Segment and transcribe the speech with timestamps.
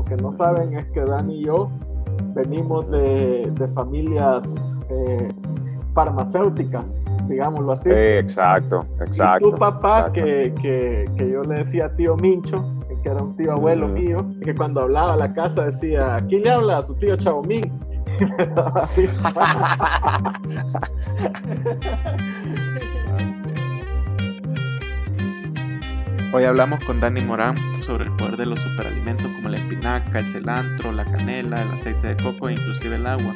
[0.00, 1.70] lo que no saben es que Dani y yo
[2.34, 4.46] venimos de, de familias
[4.88, 5.28] eh,
[5.92, 6.84] farmacéuticas,
[7.28, 7.90] digámoslo así.
[7.90, 9.48] exacto, exacto.
[9.48, 12.64] Y tu papá, Que, que, que, yo le decía tío Mincho,
[13.02, 16.50] que era un tío abuelo mío, que cuando hablaba a la casa decía, aquí le
[16.50, 17.70] habla a su tío Chabomín.
[26.32, 30.28] Hoy hablamos con Dani Morán sobre el poder de los superalimentos como la espinaca, el
[30.28, 33.34] cilantro, la canela, el aceite de coco e inclusive el agua,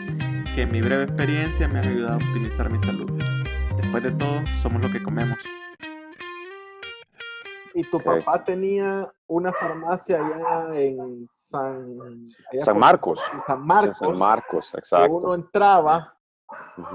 [0.55, 3.11] que en mi breve experiencia me han ayudado a optimizar mi salud.
[3.79, 5.37] Después de todo, somos lo que comemos.
[7.75, 13.21] Y tu papá tenía una farmacia allá en San, San Marcos.
[13.33, 13.99] En San Marcos.
[13.99, 15.17] San Marcos, exacto.
[15.17, 16.17] uno entraba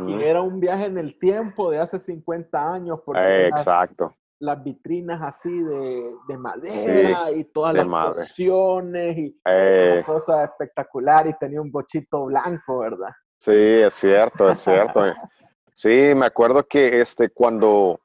[0.07, 3.01] y era un viaje en el tiempo de hace 50 años.
[3.05, 4.15] Porque exacto.
[4.39, 10.03] Las, vitrinas así de, de madera y todas las pociones y eh.
[10.05, 11.35] cosas espectaculares.
[11.35, 13.09] Y tenía un bochito blanco, ¿verdad?
[13.37, 15.03] Sí, es cierto, es cierto.
[15.73, 17.99] sí, me acuerdo que este, cuando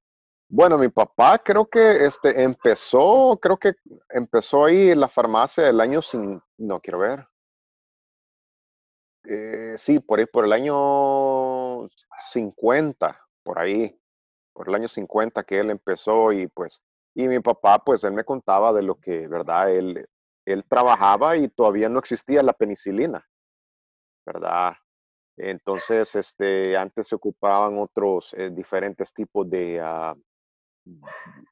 [0.49, 3.75] bueno, mi papá creo que este, empezó, creo que
[4.11, 7.27] empezó ahí en la farmacia el año, sin, no quiero ver.
[9.25, 11.89] Eh, sí, por ahí, por el año
[12.31, 13.99] 50, por ahí,
[14.55, 16.81] por el año 50 que él empezó y pues,
[17.15, 19.71] y mi papá, pues él me contaba de lo que, ¿verdad?
[19.71, 20.09] Él,
[20.47, 23.29] él trabajaba y todavía no existía la penicilina,
[24.25, 24.75] ¿verdad?
[25.37, 30.15] Entonces, este, antes se ocupaban otros eh, diferentes tipos de, ah,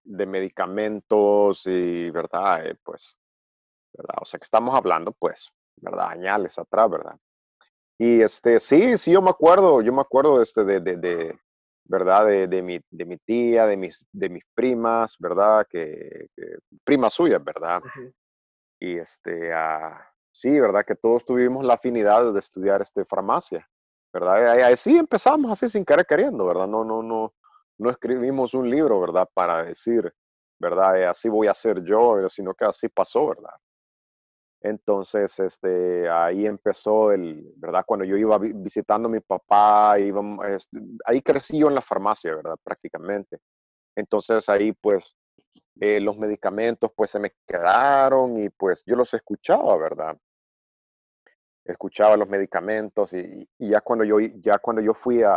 [0.05, 2.67] de medicamentos y, ¿verdad?
[2.67, 3.19] Eh, pues,
[3.93, 4.17] ¿verdad?
[4.21, 6.11] O sea, que estamos hablando, pues, ¿verdad?
[6.11, 7.17] Añales atrás, ¿verdad?
[7.99, 11.41] Y este, sí, sí, yo me acuerdo, yo me acuerdo este, de, de, de
[11.93, 12.27] ¿verdad?
[12.27, 15.67] De, de, mi, de mi tía, de mis, de mis primas, ¿verdad?
[15.69, 16.29] Que,
[16.85, 17.83] primas suyas, ¿verdad?
[18.81, 20.87] Y este, ah, sí, ¿verdad?
[20.87, 23.69] Que todos tuvimos la afinidad de estudiar este, farmacia,
[24.11, 24.57] ¿verdad?
[24.57, 26.67] Y así empezamos, así sin querer queriendo, ¿verdad?
[26.67, 27.35] No, no, no,
[27.77, 29.29] no escribimos un libro, ¿verdad?
[29.35, 30.11] Para decir,
[30.59, 31.11] ¿verdad?
[31.11, 33.55] Así voy a ser yo, sino que así pasó, ¿verdad?
[34.65, 37.83] Entonces, este, ahí empezó el, ¿verdad?
[37.85, 42.57] Cuando yo iba visitando a mi papá, este, ahí crecí yo en la farmacia, ¿verdad?
[42.63, 43.39] Prácticamente.
[43.97, 45.05] Entonces ahí, pues,
[45.81, 50.17] eh, los medicamentos, pues, se me quedaron y, pues, yo los escuchaba, ¿verdad?
[51.65, 55.35] Escuchaba los medicamentos y, ya cuando yo, ya cuando yo fui a,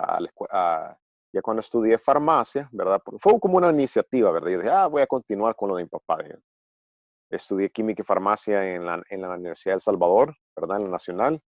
[0.51, 0.97] a,
[1.33, 3.01] ya cuando estudié farmacia, ¿verdad?
[3.19, 4.49] Fue como una iniciativa, ¿verdad?
[4.51, 6.19] Yo dije, ah, voy a continuar con lo de mi papá.
[7.29, 10.77] Estudié química y farmacia en la, en la Universidad de Salvador, ¿verdad?
[10.77, 11.41] En la Nacional.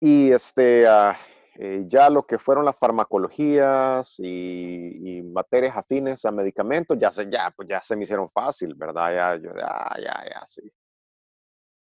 [0.00, 1.18] Y este, ah,
[1.58, 7.50] eh, ya lo que fueron las farmacologías y, materias afines a medicamentos, ya se, ya,
[7.56, 9.14] pues ya se me hicieron fácil, ¿verdad?
[9.14, 10.70] Ya, yo, ah, ya, ya, sí.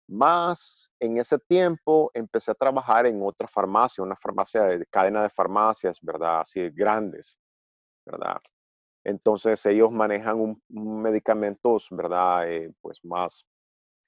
[0.10, 5.30] Más en ese tiempo empecé a trabajar en otra farmacia, una farmacia de cadena de
[5.30, 6.42] farmacias, ¿verdad?
[6.42, 7.40] Así grandes,
[8.06, 8.42] ¿verdad?
[9.04, 12.52] Entonces ellos manejan un, medicamentos, ¿verdad?
[12.52, 13.46] Eh, pues más,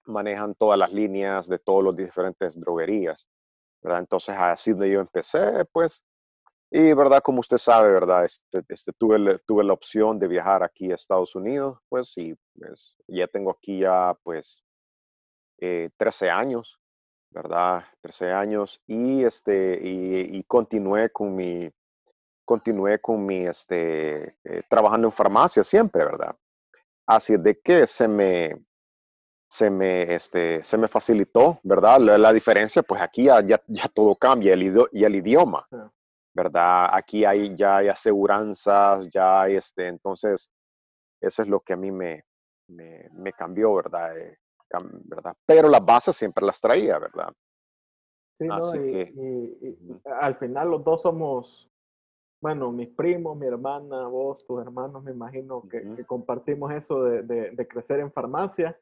[0.05, 3.25] manejan todas las líneas de todos los diferentes droguerías,
[3.81, 3.99] ¿verdad?
[3.99, 6.03] Entonces así donde yo empecé, pues,
[6.75, 8.25] y verdad, como usted sabe, ¿verdad?
[8.25, 12.95] Este, este, tuve, tuve la opción de viajar aquí a Estados Unidos, pues, y pues,
[13.07, 14.63] ya tengo aquí ya, pues,
[15.59, 16.79] 13 eh, años,
[17.29, 17.83] ¿verdad?
[18.01, 21.69] 13 años y, este, y, continué con mi,
[22.45, 26.35] continué con mi, este, eh, trabajando en farmacia siempre, ¿verdad?
[27.05, 28.65] Así de que se me,
[29.49, 31.99] se me, este, se me facilitó, ¿verdad?
[31.99, 35.65] La, diferencia, pues aquí ya, ya, todo cambia el y el idioma,
[36.33, 36.89] ¿verdad?
[36.91, 40.49] Aquí hay, ya hay aseguranzas, ya hay, este, entonces,
[41.21, 42.23] eso es lo que a mí me,
[42.67, 44.17] me, me cambió, ¿verdad?
[44.17, 44.37] Eh,
[45.05, 45.35] ¿verdad?
[45.45, 47.31] Pero las bases siempre las traía, ¿verdad?
[48.33, 49.77] Sí, no, y,
[50.19, 51.69] al final los dos somos,
[52.43, 57.67] bueno, mis primos, mi hermana, vos, tus hermanos, me imagino que, compartimos eso de, de,
[57.69, 58.77] crecer en farmacia.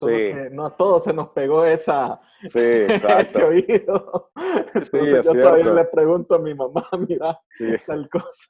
[0.00, 0.32] Sí.
[0.50, 2.58] no a todos se nos pegó esa, sí,
[3.28, 4.30] ese oído.
[4.74, 7.38] Entonces yo todavía le pregunto a mi mamá, mira,
[7.86, 8.48] tal cosa.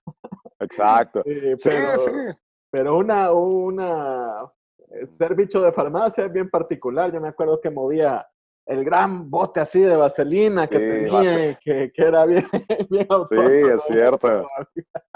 [0.60, 1.24] Exacto.
[1.24, 2.36] pero,
[2.70, 4.44] pero una, una
[4.90, 7.12] eh, ser bicho de farmacia es bien particular.
[7.12, 8.24] Yo me acuerdo que movía
[8.66, 12.46] el gran bote así de vaselina que tenía que, que, era bien,
[12.90, 14.48] bien Sí, es cierto.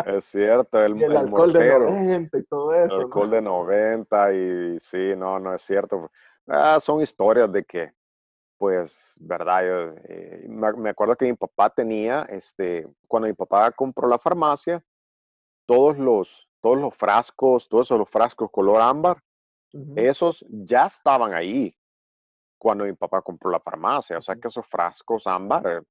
[0.04, 0.82] Es cierto.
[0.82, 2.96] El, el, alcohol de 90 y todo eso.
[2.96, 6.10] El alcohol de 90 y sí, no, no es cierto.
[6.48, 7.92] Ah, son historias de que,
[8.58, 14.08] pues, verdad, yo eh, me acuerdo que mi papá tenía, este, cuando mi papá compró
[14.08, 14.82] la farmacia,
[15.66, 19.18] todos los, todos los frascos, todos esos los frascos color ámbar,
[19.96, 21.76] esos ya estaban ahí,
[22.58, 24.18] cuando mi papá compró la farmacia.
[24.18, 25.84] O sea que esos frascos ámbar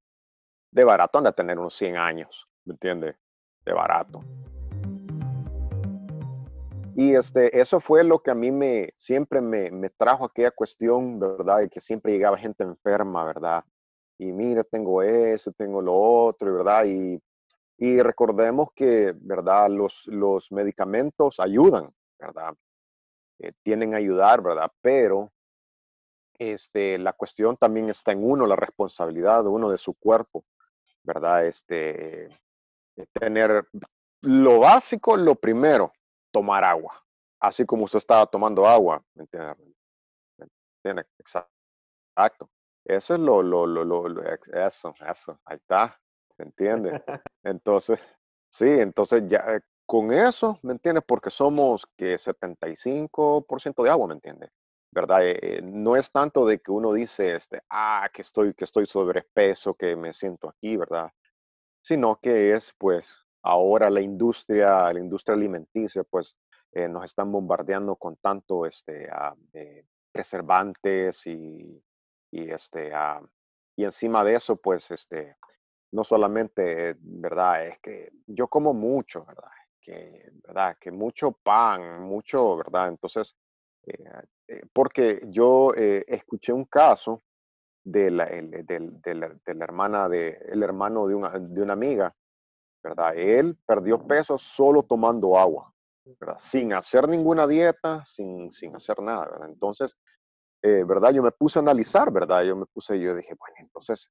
[0.70, 3.16] de barato han de tener unos 100 años, ¿me entiendes?
[3.64, 4.20] De barato.
[6.94, 11.20] Y este, eso fue lo que a mí me, siempre me, me trajo aquella cuestión,
[11.20, 11.58] ¿verdad?
[11.58, 13.64] De que siempre llegaba gente enferma, ¿verdad?
[14.18, 16.86] Y mira, tengo eso, tengo lo otro, ¿verdad?
[16.86, 17.20] Y,
[17.76, 19.68] y recordemos que, ¿verdad?
[19.68, 22.54] Los, los medicamentos ayudan, ¿verdad?
[23.40, 24.70] Eh, tienen a ayudar, ¿verdad?
[24.80, 25.30] Pero
[26.38, 30.44] este, la cuestión también está en uno, la responsabilidad de uno de su cuerpo,
[31.02, 31.46] ¿verdad?
[31.46, 32.28] Este,
[33.12, 33.66] tener
[34.22, 35.92] lo básico, lo primero,
[36.32, 37.02] tomar agua,
[37.40, 41.06] así como usted estaba tomando agua, ¿me entiende?
[41.18, 42.50] Exacto.
[42.84, 44.22] Eso es lo, lo, lo, lo,
[44.52, 45.98] eso, eso, ahí está,
[46.38, 47.02] ¿me entiende?
[47.42, 47.98] Entonces,
[48.48, 51.02] sí, entonces ya con eso, ¿me entiendes?
[51.06, 54.50] Porque somos que 75% de agua, ¿me entiende?
[54.96, 55.26] ¿Verdad?
[55.28, 58.86] Eh, eh, no es tanto de que uno dice, este, ah, que estoy, que estoy
[58.86, 61.12] sobrepeso, que me siento aquí, ¿verdad?
[61.82, 63.06] Sino que es, pues,
[63.42, 66.36] ahora la industria, la industria alimenticia, pues
[66.72, 69.34] eh, nos están bombardeando con tanto este, ah,
[70.12, 71.82] preservantes y,
[72.32, 73.20] y, este, ah,
[73.76, 75.36] y encima de eso, pues, este,
[75.92, 77.66] no solamente, ¿verdad?
[77.66, 79.50] Es que yo como mucho, ¿verdad?
[79.80, 80.76] Que, ¿verdad?
[80.80, 82.88] Que mucho pan, mucho, ¿verdad?
[82.88, 83.45] Entonces, eh, eh,
[84.72, 87.22] porque yo escuché un caso
[87.84, 88.24] de la,
[89.46, 92.14] hermana de, el hermano de una, de una amiga
[92.86, 93.16] ¿verdad?
[93.16, 95.72] Él perdió peso solo tomando agua,
[96.04, 96.36] ¿verdad?
[96.38, 99.48] Sin hacer ninguna dieta, sin, sin hacer nada, ¿verdad?
[99.48, 99.96] Entonces,
[100.62, 101.12] eh, ¿verdad?
[101.12, 102.44] Yo me puse a analizar, ¿verdad?
[102.44, 104.08] Yo me puse, yo dije, bueno, entonces,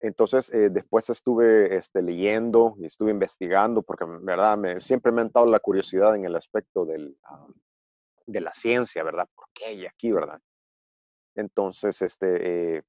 [0.00, 4.58] entonces eh, después estuve este, leyendo y estuve investigando, porque, ¿verdad?
[4.58, 7.46] Me, siempre me ha entrado la curiosidad en el aspecto del, ah,
[8.26, 9.28] de la ciencia, ¿verdad?
[9.34, 10.40] ¿Por qué hay aquí, verdad?
[11.36, 12.82] Entonces, este,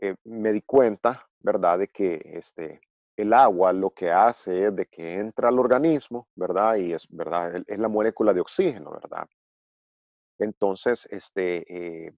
[0.00, 1.78] eh, me di cuenta, ¿verdad?
[1.80, 2.80] De que, este,
[3.16, 6.76] el agua lo que hace es de que entra al organismo, ¿verdad?
[6.76, 7.62] Y es, ¿verdad?
[7.66, 9.28] Es la molécula de oxígeno, ¿verdad?
[10.38, 12.12] Entonces, este, eh,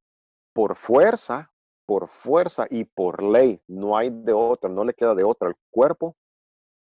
[0.52, 1.52] por fuerza,
[1.86, 5.56] por fuerza y por ley, no hay de otra, no le queda de otra al
[5.70, 6.16] cuerpo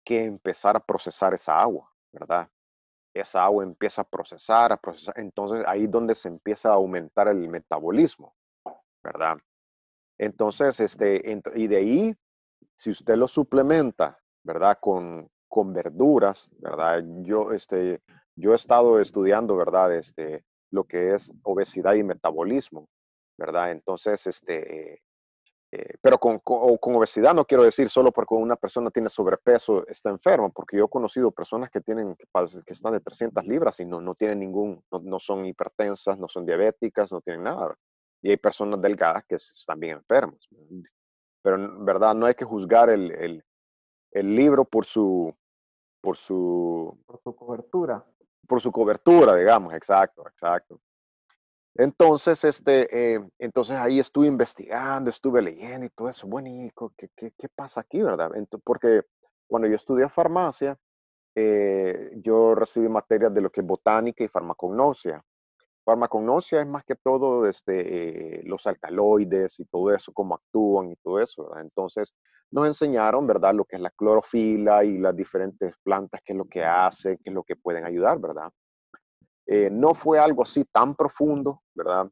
[0.04, 2.48] que empezar a procesar esa agua, ¿verdad?
[3.14, 7.28] Esa agua empieza a procesar, a procesar, entonces ahí es donde se empieza a aumentar
[7.28, 8.34] el metabolismo,
[9.02, 9.36] ¿verdad?
[10.18, 11.22] Entonces, este,
[11.54, 12.16] y de ahí
[12.76, 14.78] si usted lo suplementa, ¿verdad?
[14.80, 17.04] Con, con verduras, ¿verdad?
[17.22, 18.00] Yo, este,
[18.34, 19.94] yo he estado estudiando, ¿verdad?
[19.94, 22.88] Este, lo que es obesidad y metabolismo,
[23.38, 23.72] ¿verdad?
[23.72, 25.02] Entonces, este,
[25.72, 30.10] eh, pero con, con, obesidad no quiero decir solo porque una persona tiene sobrepeso, está
[30.10, 32.26] enferma, porque yo he conocido personas que tienen, que,
[32.66, 36.44] están de 300 libras y no, no tienen ningún, no, no, son hipertensas, no son
[36.46, 37.74] diabéticas, no tienen nada.
[38.20, 40.46] Y hay personas delgadas que están bien enfermas
[41.42, 43.44] pero en verdad no hay que juzgar el,
[44.12, 45.34] libro por su,
[46.00, 46.96] por su...
[47.04, 48.04] Por su cobertura.
[48.46, 50.80] Por su cobertura, digamos, exacto, exacto.
[51.74, 56.26] Entonces, este, eh, entonces ahí estuve investigando, estuve leyendo y todo eso.
[56.26, 56.50] Bueno,
[56.96, 58.30] ¿qué, qué, pasa aquí, verdad?
[58.62, 59.02] porque
[59.46, 60.78] cuando yo estudié farmacia,
[61.34, 65.24] eh, yo recibí materias de lo que es botánica y farmacognosia.
[65.84, 70.96] Farmacognosia es más que todo este, eh, los alcaloides y todo eso, cómo actúan y
[70.96, 71.62] todo eso, ¿verdad?
[71.62, 72.14] Entonces,
[72.50, 73.54] nos enseñaron, ¿verdad?
[73.54, 77.30] Lo que es la clorofila y las diferentes plantas, qué es lo que hacen, qué
[77.30, 78.52] es lo que pueden ayudar, ¿verdad?
[79.46, 82.08] Eh, no fue algo así tan profundo, ¿verdad?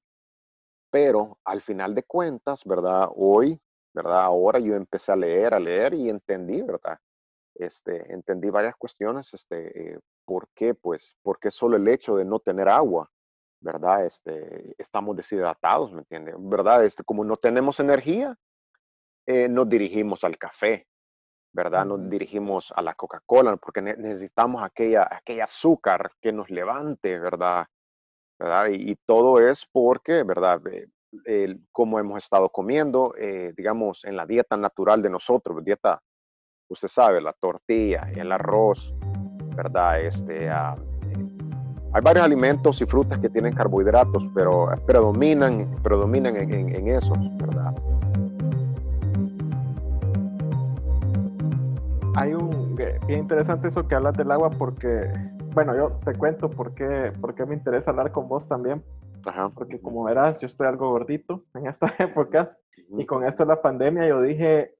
[0.91, 3.09] Pero al final de cuentas, ¿verdad?
[3.15, 3.61] Hoy,
[3.95, 4.23] ¿verdad?
[4.23, 6.99] Ahora yo empecé a leer, a leer y entendí, ¿verdad?
[7.55, 10.75] Este, entendí varias cuestiones, este, eh, ¿por qué?
[10.75, 13.11] Pues, porque solo el hecho de no tener agua,
[13.61, 14.07] ¿verdad?
[14.07, 16.35] Este, estamos deshidratados, ¿me entiendes?
[16.39, 16.85] ¿Verdad?
[16.85, 18.37] Este, como no tenemos energía,
[19.27, 20.87] eh, nos dirigimos al café,
[21.53, 21.85] ¿verdad?
[21.85, 27.67] Nos dirigimos a la Coca-Cola porque necesitamos aquella, aquella azúcar que nos levante, ¿verdad?
[28.41, 28.69] ¿verdad?
[28.73, 30.61] Y, todo es porque, ¿verdad?
[31.27, 36.01] Eh, como hemos estado comiendo, eh, digamos, en la dieta natural de nosotros, dieta,
[36.69, 38.95] usted sabe, la tortilla, el arroz,
[39.55, 40.01] ¿verdad?
[40.01, 40.75] Este, ah,
[41.93, 47.75] hay varios alimentos y frutas que tienen carbohidratos, pero predominan, predominan en, esos, ¿verdad?
[52.17, 55.13] Hay un, bien interesante eso que hablas del agua porque,
[55.55, 58.85] bueno, yo te cuento por qué, por qué me interesa hablar con vos también.
[59.25, 59.51] Ajá.
[59.51, 62.59] Porque como verás, yo estoy algo gordito en estas épocas
[62.99, 64.75] y con esto de la pandemia yo dije,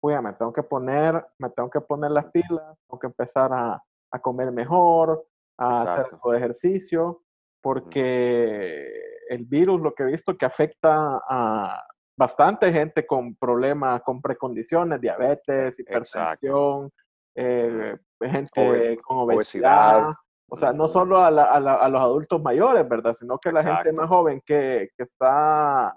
[0.00, 3.82] oye, me tengo que poner, me tengo que poner las pilas, tengo que empezar a,
[4.10, 5.24] a comer mejor,
[5.58, 7.22] a hacer algo de ejercicio,
[7.60, 8.90] porque
[9.28, 11.82] el virus, lo que he visto, que afecta a
[12.16, 16.90] bastante gente con problemas, con precondiciones, diabetes, hipertensión,
[17.34, 20.12] eh, gente con obesidad.
[20.48, 23.14] O sea, no solo a, los adultos mayores, ¿verdad?
[23.14, 25.96] Sino que la gente más joven que, está,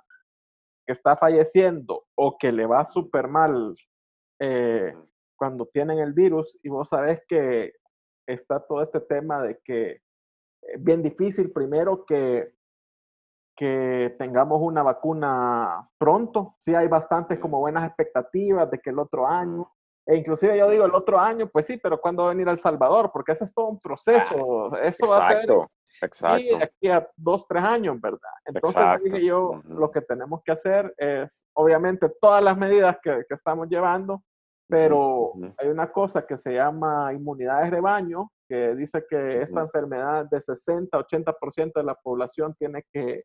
[0.86, 3.76] que está falleciendo o que le va súper mal
[4.40, 4.96] eh,
[5.38, 7.74] cuando tienen el virus y vos sabés que
[8.26, 10.02] está todo este tema de que
[10.62, 12.55] es bien difícil primero que,
[13.56, 16.56] que tengamos una vacuna pronto.
[16.60, 19.72] Sí hay bastantes como buenas expectativas de que el otro año,
[20.06, 22.52] e inclusive yo digo el otro año, pues sí, pero ¿cuándo va a venir a
[22.52, 23.12] El Salvador?
[23.12, 24.70] Porque ese es todo un proceso.
[24.74, 25.50] Ah, Eso va a ser
[26.02, 26.58] exacto.
[26.62, 28.20] aquí a dos, tres años, ¿verdad?
[28.46, 33.36] Entonces dije yo, lo que tenemos que hacer es, obviamente, todas las medidas que, que
[33.36, 34.22] estamos llevando,
[34.68, 40.26] pero hay una cosa que se llama inmunidad de rebaño, que dice que esta enfermedad
[40.30, 43.24] de 60-80% de la población tiene que,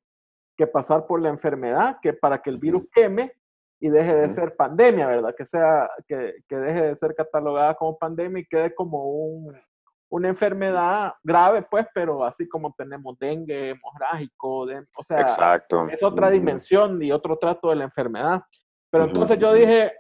[0.60, 3.32] que, pasar por la enfermedad, que para que el virus queme
[3.80, 5.34] y deje de ser pandemia, ¿verdad?
[5.36, 9.58] Que, sea, que, que, deje de ser catalogada como pandemia y quede como un,
[10.10, 17.02] una enfermedad grave, pues, pero así como tenemos dengue, hemorrágico, o sea, es otra dimensión
[17.02, 18.42] y otro trato de la enfermedad.
[18.90, 19.92] Pero entonces yo dije,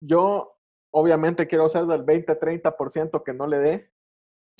[0.00, 0.56] yo
[0.90, 3.90] obviamente quiero ser del 20-30% que no le dé,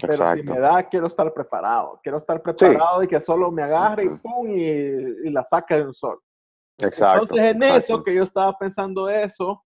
[0.01, 2.01] pero si me da, quiero estar preparado.
[2.03, 5.95] Quiero estar preparado y que solo me agarre y pum, y, la saque de un
[5.95, 6.21] sol.
[6.79, 7.23] Exacto.
[7.23, 9.63] Entonces, en eso que yo estaba pensando eso,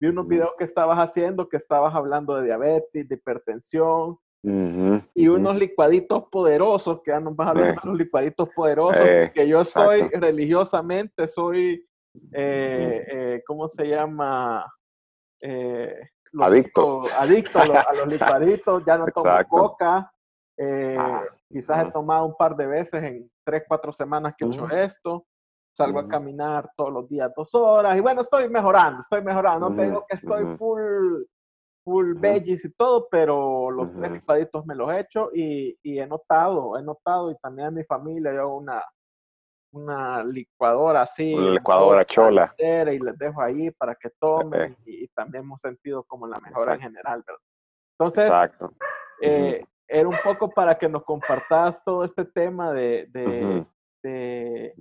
[0.00, 5.56] vi unos videos que estabas haciendo, que estabas hablando de diabetes, de hipertensión, y unos
[5.56, 9.64] licuaditos poderosos, que ya nos vas a hablar de unos licuaditos poderosos, eh, que yo
[9.64, 11.86] soy religiosamente, soy,
[12.32, 14.66] eh, eh, ¿cómo se llama?
[16.32, 20.12] Eh, adicto, adicto a, los, licuaditos, ya no tomo coca.
[20.56, 24.48] Eh, ah, quizás he tomado un par de veces en tres, cuatro semanas que he
[24.48, 25.26] hecho esto.
[25.74, 29.70] Salgo a caminar todos los días dos horas y bueno, estoy mejorando, estoy mejorando.
[29.70, 31.22] No tengo que estoy full,
[31.82, 36.06] full veggies y todo, pero los tres licuaditos me los he hecho y, y, he
[36.06, 38.84] notado, he notado y también en mi familia yo una,
[39.72, 41.34] una licuadora así.
[41.34, 42.54] Una licuadora chola.
[42.58, 46.80] Y les dejo ahí para que tomen y, también hemos sentido como la mejora en
[46.80, 47.42] general, ¿verdad?
[47.98, 48.72] Entonces, Exacto.
[49.20, 54.74] Eh, era un poco para que nos compartas todo este tema de, de,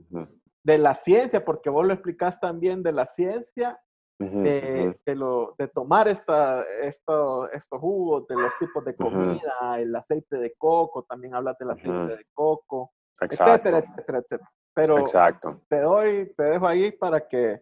[0.63, 3.79] de, la ciencia, porque vos lo explicás también de la ciencia,
[4.19, 10.37] de, lo, de tomar esta, esto, estos jugos, de los tipos de comida, el aceite
[10.37, 14.51] de coco, también hablas del aceite de coco, etcétera, etcétera, etcétera.
[14.73, 15.61] Pero Exacto.
[15.67, 17.61] te doy, te dejo ahí para que,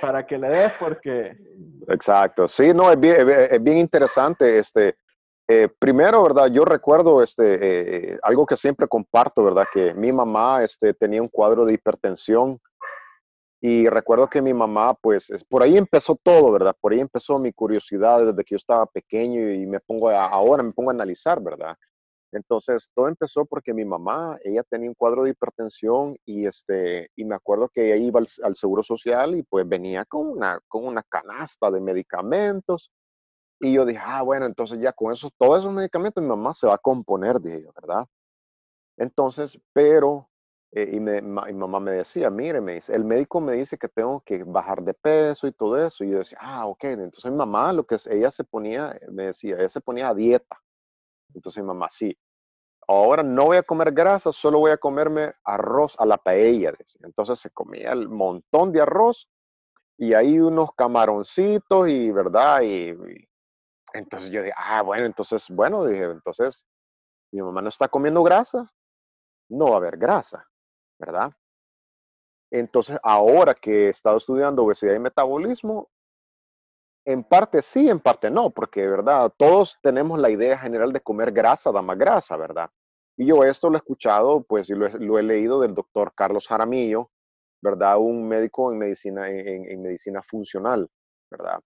[0.00, 1.36] para que le des porque...
[1.88, 2.46] Exacto.
[2.46, 4.58] Sí, no, es bien, es bien interesante.
[4.58, 4.96] Este,
[5.48, 6.48] eh, primero, ¿verdad?
[6.48, 9.66] Yo recuerdo este, eh, algo que siempre comparto, ¿verdad?
[9.72, 12.60] Que mi mamá este, tenía un cuadro de hipertensión
[13.60, 16.76] y recuerdo que mi mamá, pues, por ahí empezó todo, ¿verdad?
[16.80, 20.62] Por ahí empezó mi curiosidad desde que yo estaba pequeño y me pongo, a, ahora
[20.62, 21.76] me pongo a analizar, ¿verdad?
[22.36, 27.24] Entonces, todo empezó porque mi mamá, ella tenía un cuadro de hipertensión y, este, y
[27.24, 31.02] me acuerdo que ella iba al, Seguro Social y pues venía con una, con una
[31.02, 32.92] canasta de medicamentos.
[33.60, 36.66] Y yo dije, ah, bueno, entonces ya con esos, todos esos medicamentos mi mamá se
[36.66, 38.06] va a componer, dije yo, ¿verdad?
[38.98, 40.28] Entonces, pero,
[40.72, 41.20] eh, y, mi
[41.54, 44.94] mamá me decía, mire, me dice, el médico me dice que tengo que bajar de
[44.94, 46.04] peso y todo eso.
[46.04, 46.84] Y yo decía, ah, ok.
[46.84, 50.60] Entonces mi mamá, lo que ella se ponía, me decía, ella se ponía a dieta.
[51.34, 52.16] Entonces mi mamá, sí,
[52.86, 56.72] ahora no voy a comer grasa, solo voy a comerme arroz a la paella.
[57.02, 59.28] Entonces se comía el montón de arroz
[59.98, 62.62] y ahí unos camaroncitos y, ¿verdad?
[62.62, 62.94] Y,
[63.92, 66.66] entonces yo dije, ah, bueno, entonces, bueno, dije, entonces
[67.32, 68.70] mi mamá no está comiendo grasa,
[69.48, 70.46] no va a haber grasa,
[70.98, 71.32] ¿verdad?
[72.50, 75.88] Entonces, ahora que he estado estudiando obesidad y metabolismo,
[77.06, 79.32] en parte sí, en parte no, porque, ¿verdad?
[79.36, 82.68] Todos tenemos la idea general de comer grasa, da más grasa, ¿verdad?
[83.16, 87.10] Y yo esto lo he escuchado, pues, y lo he, leído del doctor Carlos Jaramillo,
[87.62, 87.98] ¿verdad?
[87.98, 90.90] Un médico en medicina, en, medicina funcional,
[91.30, 91.60] ¿verdad?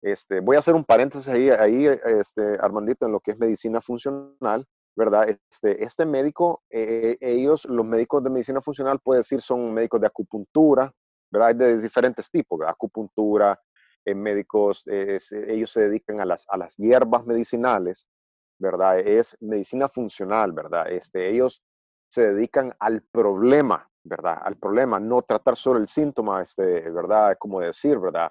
[0.00, 3.80] Este, voy a hacer un paréntesis ahí, ahí este, Armandito, en lo que es medicina
[3.80, 4.64] funcional,
[4.96, 5.28] ¿verdad?
[5.28, 10.06] Este, este médico, eh, ellos, los médicos de medicina funcional, puede decir, son médicos de
[10.06, 10.92] acupuntura,
[11.32, 11.48] ¿verdad?
[11.48, 12.74] Hay de diferentes tipos, ¿verdad?
[12.74, 13.58] acupuntura,
[14.04, 18.08] en médicos, ellos se dedican a las, a las hierbas medicinales,
[18.58, 18.98] ¿verdad?
[19.00, 20.90] Es medicina funcional, ¿verdad?
[20.90, 21.62] Este, ellos
[22.08, 24.38] se dedican al problema, ¿verdad?
[24.42, 27.36] Al problema, no tratar solo el síntoma, este, ¿verdad?
[27.38, 28.30] Como decir, ¿verdad?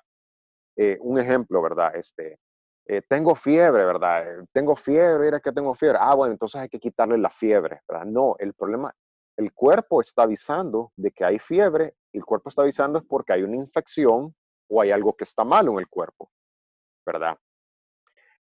[0.76, 1.96] Eh, un ejemplo, ¿verdad?
[1.96, 2.40] Este,
[2.88, 4.26] eh, tengo fiebre, ¿verdad?
[4.52, 5.98] Tengo fiebre, mira que tengo fiebre.
[6.02, 8.06] Ah, bueno, entonces hay que quitarle la fiebre, ¿verdad?
[8.06, 8.94] No, el problema,
[9.38, 13.34] el cuerpo está avisando de que hay fiebre, y el cuerpo está avisando es porque
[13.34, 14.36] hay una infección
[14.72, 16.32] o hay algo que está malo en el cuerpo,
[17.06, 17.38] ¿verdad?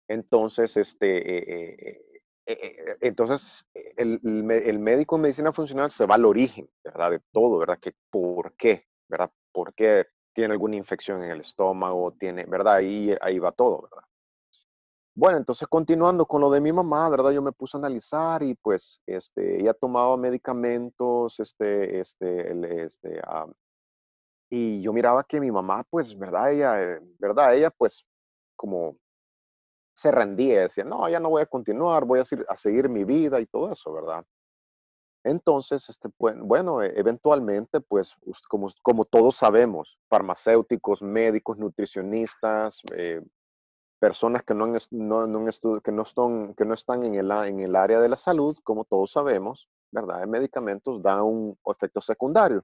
[0.09, 2.01] Entonces, este, eh, eh,
[2.47, 3.67] eh, entonces
[3.97, 7.11] el, el, médico en medicina funcional se va al origen, ¿verdad?
[7.11, 7.79] De todo, ¿verdad?
[7.79, 9.31] Que por qué, ¿verdad?
[9.53, 12.13] ¿Por qué tiene alguna infección en el estómago?
[12.13, 12.77] Tiene, ¿verdad?
[12.77, 14.05] Ahí, ahí va todo, ¿verdad?
[15.17, 17.31] Bueno, entonces continuando con lo de mi mamá, ¿verdad?
[17.33, 23.21] Yo me puse a analizar y pues, este, ella tomaba medicamentos, este, este, este,
[24.55, 26.53] y yo miraba que mi mamá, pues, ¿verdad?
[26.53, 27.57] Ella, eh, ¿verdad?
[27.57, 28.07] Ella, pues,
[28.55, 28.97] como
[29.97, 33.41] se rendía, decía, no, ya no voy a continuar, voy a, a seguir mi vida
[33.41, 34.25] y todo eso, ¿verdad?
[35.25, 38.15] Entonces, este, pues, bueno, e, eventualmente, pues,
[38.49, 43.23] como, como todos sabemos, farmacéuticos, médicos, nutricionistas, eh,
[43.99, 47.75] personas que no, no, no, que no, están, que no están en el, en el
[47.75, 50.23] área de la salud, como todos sabemos, ¿verdad?
[50.23, 52.63] En medicamentos dan un efecto secundario.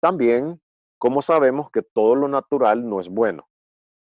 [0.00, 0.60] También,
[0.98, 3.48] como sabemos que todo lo natural no es bueno,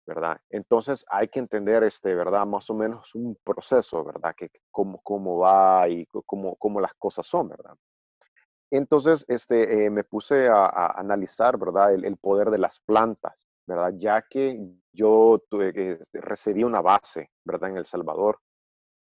[0.06, 0.40] ¿verdad?
[0.50, 2.46] Entonces hay que entender, este, ¿verdad?
[2.46, 4.34] Más o menos un proceso, ¿verdad?
[4.36, 7.76] Que cómo, cómo va y cómo, cómo las cosas son, ¿verdad?
[8.70, 11.94] Entonces, este, eh, me puse a, analizar, ¿verdad?
[11.94, 13.94] el, poder de las plantas, ¿verdad?
[13.96, 14.60] Ya que
[14.92, 17.70] yo tuve, este, recibí una base, ¿verdad?
[17.70, 18.40] En El Salvador,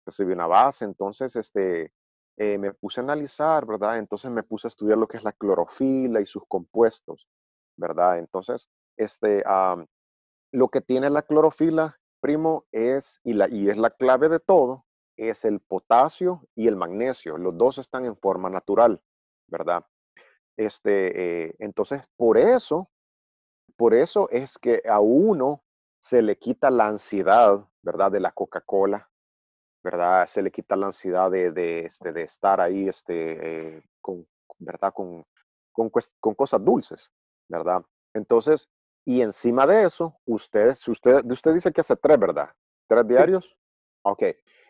[0.06, 1.92] recibí una base, entonces, este,
[2.36, 3.98] eh, me puse a analizar, ¿verdad?
[3.98, 7.26] Entonces me puse a estudiar lo que es la clorofila y sus compuestos,
[7.78, 8.18] ¿verdad?
[8.18, 8.68] Entonces,
[8.98, 9.42] este,
[10.52, 14.84] lo que tiene la clorofila, primo, es, y, la, y es la clave de todo,
[15.16, 17.38] es el potasio y el magnesio.
[17.38, 19.00] Los dos están en forma natural,
[19.46, 19.86] ¿verdad?
[20.58, 22.90] Este, eh, entonces, por eso
[23.78, 25.62] por eso es que a uno
[26.00, 28.10] se le quita la ansiedad, ¿verdad?
[28.10, 29.08] De la Coca-Cola,
[29.84, 30.26] ¿verdad?
[30.26, 34.26] Se le quita la ansiedad de, de, este, estar ahí, este, eh, con,
[34.58, 34.92] ¿verdad?
[34.92, 35.24] Con,
[35.72, 37.12] con, cosas dulces,
[37.48, 37.84] ¿verdad?
[38.14, 38.68] Entonces,
[39.04, 42.50] y encima de eso, usted, usted, usted dice que hace tres, ¿verdad?
[42.88, 43.56] ¿Tres diarios?
[44.02, 44.24] Ok.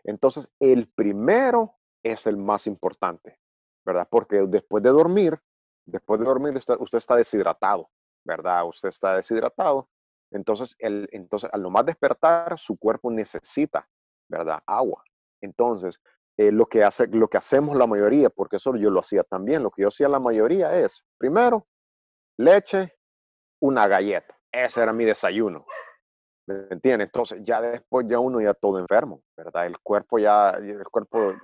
[0.05, 3.39] Entonces, el primero es el más importante,
[3.85, 4.09] ¿verdad?
[4.11, 5.39] Porque después de dormir,
[5.87, 7.91] después de dormir, usted está deshidratado.
[8.29, 8.67] ¿verdad?
[8.67, 9.89] Usted está deshidratado.
[10.31, 13.89] Entonces, el, entonces, al nomás despertar, su cuerpo necesita,
[14.29, 14.61] ¿verdad?
[14.67, 15.03] Agua.
[15.41, 15.99] Entonces,
[16.37, 19.63] eh, lo, que hace, lo que hacemos la mayoría, porque eso yo lo hacía también,
[19.63, 21.67] lo que yo hacía la mayoría es, primero,
[22.39, 22.97] leche,
[23.61, 24.37] una galleta.
[24.51, 25.67] Ese era mi desayuno.
[26.47, 27.05] ¿Me entiende?
[27.05, 29.67] Entonces, ya después ya uno ya todo enfermo, ¿verdad?
[29.67, 31.35] El cuerpo ya, el cuerpo,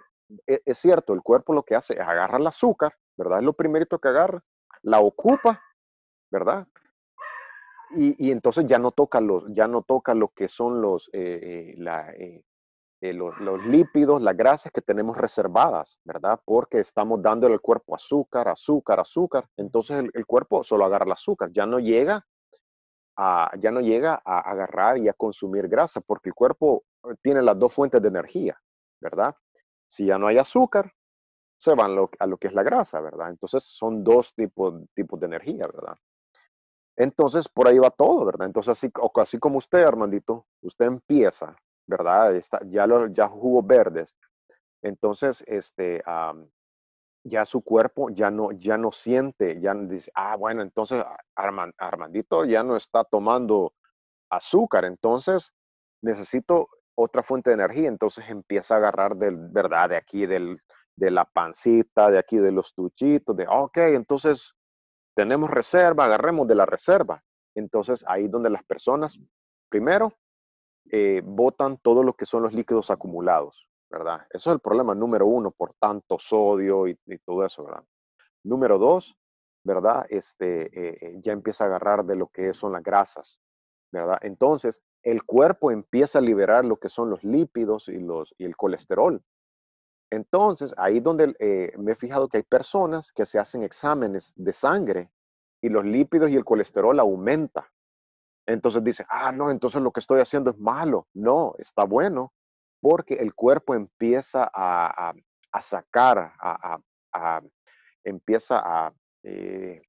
[0.46, 3.40] es, es cierto, el cuerpo lo que hace es agarrar el azúcar, ¿verdad?
[3.40, 4.42] Es lo primerito que agarra,
[4.82, 5.60] la ocupa
[6.34, 6.66] ¿verdad?
[7.96, 12.14] Y, entonces ya no toca los, ya no toca lo que son los, eh, eh,
[12.18, 12.42] eh,
[13.12, 16.40] los, lípidos, las grasas que tenemos reservadas, ¿verdad?
[16.44, 19.46] Porque estamos dándole al cuerpo azúcar, azúcar, azúcar.
[19.56, 22.24] Entonces el, cuerpo solo agarra el azúcar, ya no llega
[23.16, 26.84] a, ya no llega a agarrar y a consumir grasa, porque el cuerpo
[27.22, 28.58] tiene las dos fuentes de energía,
[29.00, 29.34] ¿verdad?
[29.86, 30.92] Si ya no hay azúcar,
[31.58, 33.30] se van a lo que es la grasa, ¿verdad?
[33.30, 35.96] Entonces son dos tipos, tipos de energía, ¿verdad?
[36.96, 38.46] Entonces, por ahí va todo, ¿verdad?
[38.46, 41.56] Entonces, así, así como usted, Armandito, usted empieza,
[41.86, 42.34] ¿verdad?
[42.34, 44.16] Está, ya, lo, ya jugos verdes.
[44.82, 46.02] Entonces, este,
[47.24, 52.62] ya su cuerpo ya no, ya no siente, ya dice, ah, bueno, entonces Armandito ya
[52.62, 53.72] no está tomando
[54.30, 55.52] azúcar, entonces
[56.02, 57.88] necesito otra fuente de energía.
[57.88, 59.90] Entonces empieza a agarrar del, ¿verdad?
[59.90, 60.60] De aquí, del,
[60.96, 64.52] de la pancita, de aquí, de los tuchitos, de, ok, entonces
[65.14, 67.22] tenemos reserva, agarremos de la reserva.
[67.54, 69.18] Entonces ahí donde las personas,
[69.68, 70.12] primero,
[70.96, 74.28] eh, botan todo lo que son los líquidos acumulados, ¿verdad?
[74.30, 77.82] Eso es el problema número uno por tanto sodio y, todo eso, ¿verdad?
[78.44, 79.18] Número dos,
[79.64, 80.06] ¿verdad?
[80.08, 83.40] Este, eh, eh, ya empieza a agarrar de lo que son las grasas,
[83.90, 84.18] ¿verdad?
[84.22, 88.56] Entonces, el cuerpo empieza a liberar lo que son los lípidos y, los, y el
[88.56, 89.20] colesterol.
[90.10, 94.52] Entonces, ahí donde eh, me he fijado que hay personas que se hacen exámenes de
[94.52, 95.10] sangre
[95.60, 97.73] y los lípidos y el colesterol aumenta.
[98.46, 101.08] Entonces dice, ah, no, entonces lo que estoy haciendo es malo.
[101.14, 102.32] No, está bueno
[102.80, 105.14] porque el cuerpo empieza a,
[105.62, 107.40] sacar, a,
[108.04, 109.80] empieza a eh,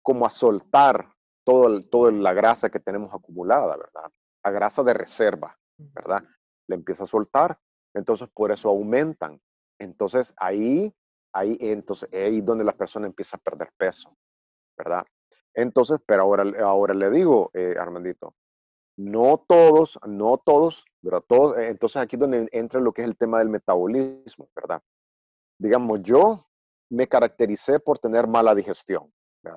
[0.00, 1.12] como a soltar
[1.44, 4.12] todo toda la grasa que tenemos acumulada, ¿verdad?
[4.44, 6.22] A grasa de reserva, ¿verdad?
[6.68, 7.58] Le empieza a soltar,
[7.94, 9.40] entonces por eso aumentan.
[9.80, 10.94] Entonces ahí,
[11.32, 14.16] ahí, entonces ahí donde la persona empieza a perder peso,
[14.78, 15.04] ¿verdad?
[15.54, 18.34] Entonces, pero ahora, ahora le digo, eh, Armandito,
[19.00, 21.24] no todos, no todos, ¿verdad?
[21.26, 24.82] Todos, eh, entonces aquí es donde entra lo que es el tema del metabolismo, ¿verdad?
[25.58, 26.44] Digamos, yo,
[26.90, 29.12] me caractericé por tener mala digestión,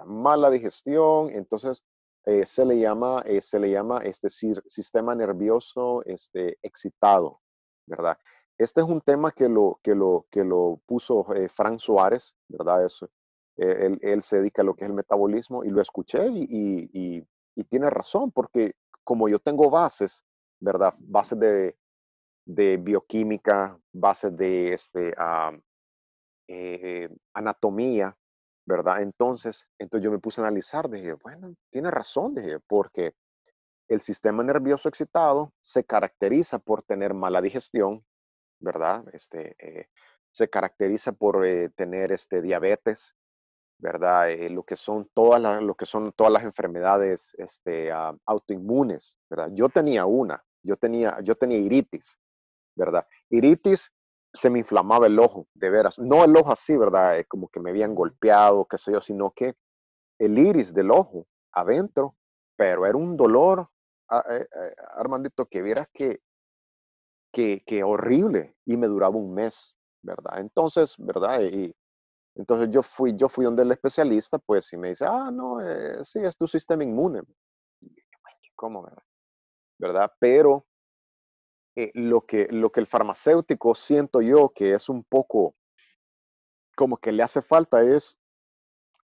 [0.06, 1.84] mala digestión, entonces
[2.25, 7.41] eh, se le llama, eh, se le llama este sistema nervioso este, excitado,
[7.86, 8.17] ¿verdad?
[8.58, 12.86] Este es un tema que lo, que lo, que lo puso Frank Suárez, ¿verdad?
[12.86, 13.10] Eso,
[13.58, 17.26] él, él, se dedica a lo que es el metabolismo y lo escuché y,
[17.70, 20.24] tiene razón, porque como yo tengo bases,
[20.60, 20.96] ¿verdad?
[20.98, 25.13] Bases de, bioquímica, bases de este,
[27.34, 28.18] anatomía,
[28.66, 29.02] ¿verdad?
[29.02, 33.13] Entonces, entonces yo me puse a analizar, dije, bueno, tiene razón, dije, porque
[33.88, 38.06] el sistema nervioso excitado se caracteriza por tener mala digestión,
[38.60, 39.04] ¿verdad?
[39.13, 39.88] Este, eh,
[40.32, 43.16] se caracteriza por eh, tener este, diabetes,
[43.84, 44.32] ¿verdad?
[44.32, 49.17] Eh, lo, que son todas las, lo que son todas las enfermedades este, ah, autoinmunes,
[49.30, 49.50] ¿verdad?
[49.52, 52.17] Yo tenía una, yo tenía, yo tenía iritis,
[52.78, 53.06] ¿verdad?
[53.30, 53.91] Iritis
[54.32, 56.00] se me inflamaba el ojo, de veras.
[56.00, 57.19] No el ojo así, ¿verdad?
[57.19, 59.54] Eh, como que me habían golpeado, qué sé yo, sino que
[60.17, 62.15] el iris del ojo adentro,
[62.56, 63.67] pero era un dolor,
[64.10, 66.22] ah, eh, eh, Armandito, que vieras que,
[67.34, 70.39] que, que, horrible y me duraba un mes, ¿verdad?
[70.39, 71.41] Entonces, ¿verdad?
[71.41, 71.76] Y
[72.36, 75.58] entonces yo fui, yo fui donde el especialista, pues, y me dice, ah, no,
[76.04, 77.22] sí, es tu sistema inmune.
[78.56, 79.04] ¿Cómo, verdad?
[79.78, 80.12] ¿Verdad?
[80.19, 80.65] Pero
[81.76, 85.56] eh, lo, que, lo que el farmacéutico siento yo que es un poco
[86.76, 88.15] como que le hace falta es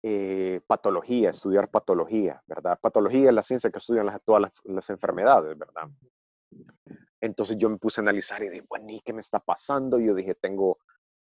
[0.02, 2.80] eh, patología, estudiar patología, ¿verdad?
[2.80, 5.90] Patología es la ciencia que estudia todas las, enfermedades, ¿verdad?
[7.22, 10.00] Entonces yo me puse a analizar y dije, bueno, ¿y qué me está pasando?
[10.00, 10.80] yo dije, tengo,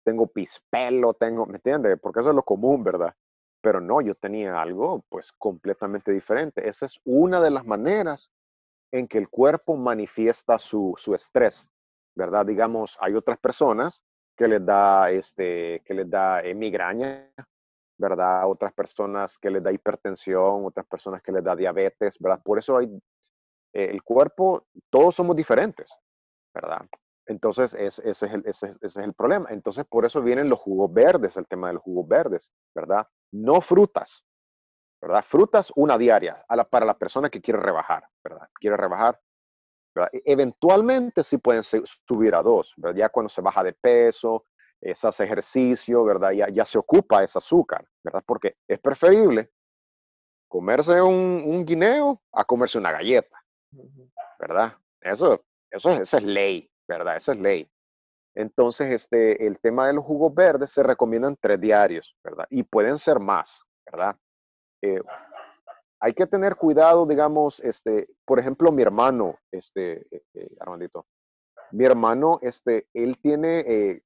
[0.05, 1.97] tengo pispelo, tengo, ¿me entiendes?
[1.99, 3.13] Porque eso es lo común, ¿verdad?
[3.61, 6.69] Pero no, yo tenía algo pues completamente diferente.
[6.69, 8.31] Esa es una de las maneras
[8.91, 11.69] en que el cuerpo manifiesta su, su estrés,
[12.15, 12.45] ¿verdad?
[12.45, 14.01] Digamos, hay otras personas
[14.37, 17.31] que les da, este, que les da eh, migraña,
[17.97, 18.47] ¿verdad?
[18.47, 22.41] Otras personas que les da hipertensión, otras personas que les da diabetes, ¿verdad?
[22.43, 22.85] Por eso hay,
[23.73, 25.89] eh, el cuerpo, todos somos diferentes,
[26.53, 26.85] ¿verdad?
[27.27, 29.47] Entonces, ese, es el, ese, ese, es el problema.
[29.49, 33.07] Entonces, por eso vienen los jugos verdes, el tema de los jugos verdes, ¿verdad?
[33.31, 34.23] No frutas,
[35.01, 35.23] ¿verdad?
[35.25, 38.47] Frutas, una diaria para la persona que quiere rebajar, ¿verdad?
[38.59, 39.19] Quiere rebajar.
[40.11, 42.97] E, eventualmente sí pueden subir a dos, ¿verdad?
[42.97, 44.45] Ya cuando se baja de peso,
[44.81, 46.31] se hace ejercicio, ¿verdad?
[46.31, 48.23] Ya, ya se ocupa ese azúcar, ¿verdad?
[48.25, 49.51] Porque es preferible
[50.47, 53.43] comerse un, guineo a comerse una galleta,
[54.39, 54.77] ¿verdad?
[55.01, 57.17] Eso, eso, eso es ley, ¿verdad?
[57.17, 57.69] Eso es ley.
[58.35, 62.45] Entonces, este, el tema de los jugos verdes se recomiendan tres diarios, ¿verdad?
[62.49, 64.17] Y pueden ser más, ¿verdad?
[64.81, 65.01] Eh,
[66.01, 71.07] hay que tener cuidado, digamos, este, por ejemplo, mi hermano, este, eh, eh, Armandito,
[71.71, 74.01] mi hermano, este, él tiene, e,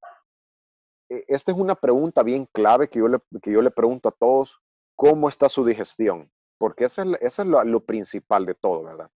[1.08, 4.60] esta es una pregunta bien clave que yo, le, que yo le pregunto a todos,
[4.94, 6.30] ¿cómo está su digestión?
[6.56, 9.10] Porque eso es, es lo principal de todo, ¿verdad?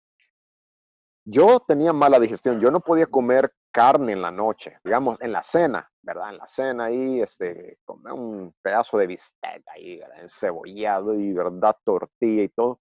[1.27, 5.43] Yo tenía mala digestión, yo no podía comer carne en la noche, digamos, en la
[5.43, 6.31] cena, ¿verdad?
[6.31, 10.21] En la cena ahí, este, comer un pedazo de bistec ahí, ¿verdad?
[10.21, 11.77] Encebollado y, ¿verdad?
[11.83, 12.81] Tortilla y todo.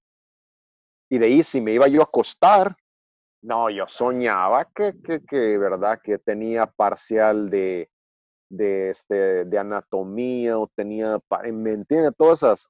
[1.10, 2.76] Y de ahí, si me iba yo a acostar,
[3.44, 6.00] no, yo soñaba que, que, que ¿verdad?
[6.04, 7.90] Que tenía parcial de,
[8.50, 11.20] de, este, de anatomía o tenía,
[11.52, 12.12] ¿me entiende?
[12.12, 12.68] Todas esas,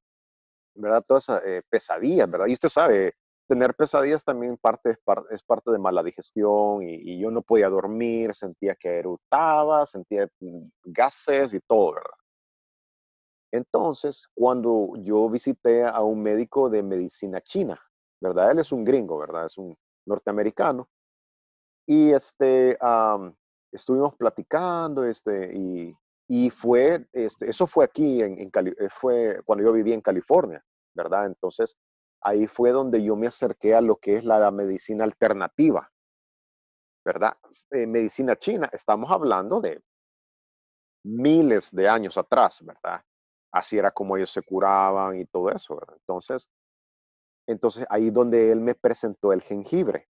[0.75, 1.03] ¿verdad?
[1.05, 2.47] Todas esas eh, pesadillas, ¿verdad?
[2.47, 3.13] Y usted sabe,
[3.47, 4.97] tener pesadillas también parte,
[5.31, 10.67] es, parte, de mala digestión y, yo no podía dormir, sentía que erutaba, sentía mm,
[10.85, 12.17] gases y todo, ¿verdad?
[13.51, 17.79] Entonces, cuando yo visité a un médico de medicina china,
[18.19, 18.51] ¿verdad?
[18.51, 19.45] Él es un gringo, ¿verdad?
[19.45, 19.77] Es un
[20.07, 20.89] norteamericano.
[21.85, 22.77] Y este,
[23.71, 25.95] estuvimos platicando, este, y,
[26.27, 30.63] y fue, este, eso fue aquí, en, en eh, fue cuando yo vivía en California,
[30.95, 31.27] ¿verdad?
[31.27, 31.75] Entonces,
[32.23, 35.91] ahí fue donde yo me acerqué a lo que es la medicina alternativa,
[37.05, 37.37] ¿verdad?
[37.71, 39.81] Eh, medicina china, estamos hablando de
[41.03, 43.03] miles de años atrás, ¿verdad?
[43.51, 45.95] Así era como ellos se curaban y todo eso, ¿verdad?
[45.99, 46.49] Entonces,
[47.47, 50.07] entonces ahí donde él me presentó el jengibre,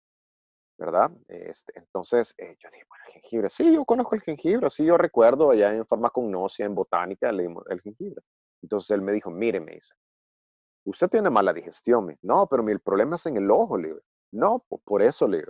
[0.77, 1.11] ¿verdad?
[1.27, 4.97] Este, entonces eh, yo dije, bueno, el jengibre, sí, yo conozco el jengibre, sí, yo
[4.97, 8.21] recuerdo allá en farmacognosia, en botánica, leímos el jengibre.
[8.61, 9.93] Entonces él me dijo, mire, me dice,
[10.87, 12.17] usted tiene mala digestión.
[12.21, 13.95] No, pero el problema es en el ojo, le
[14.31, 15.45] No, por eso le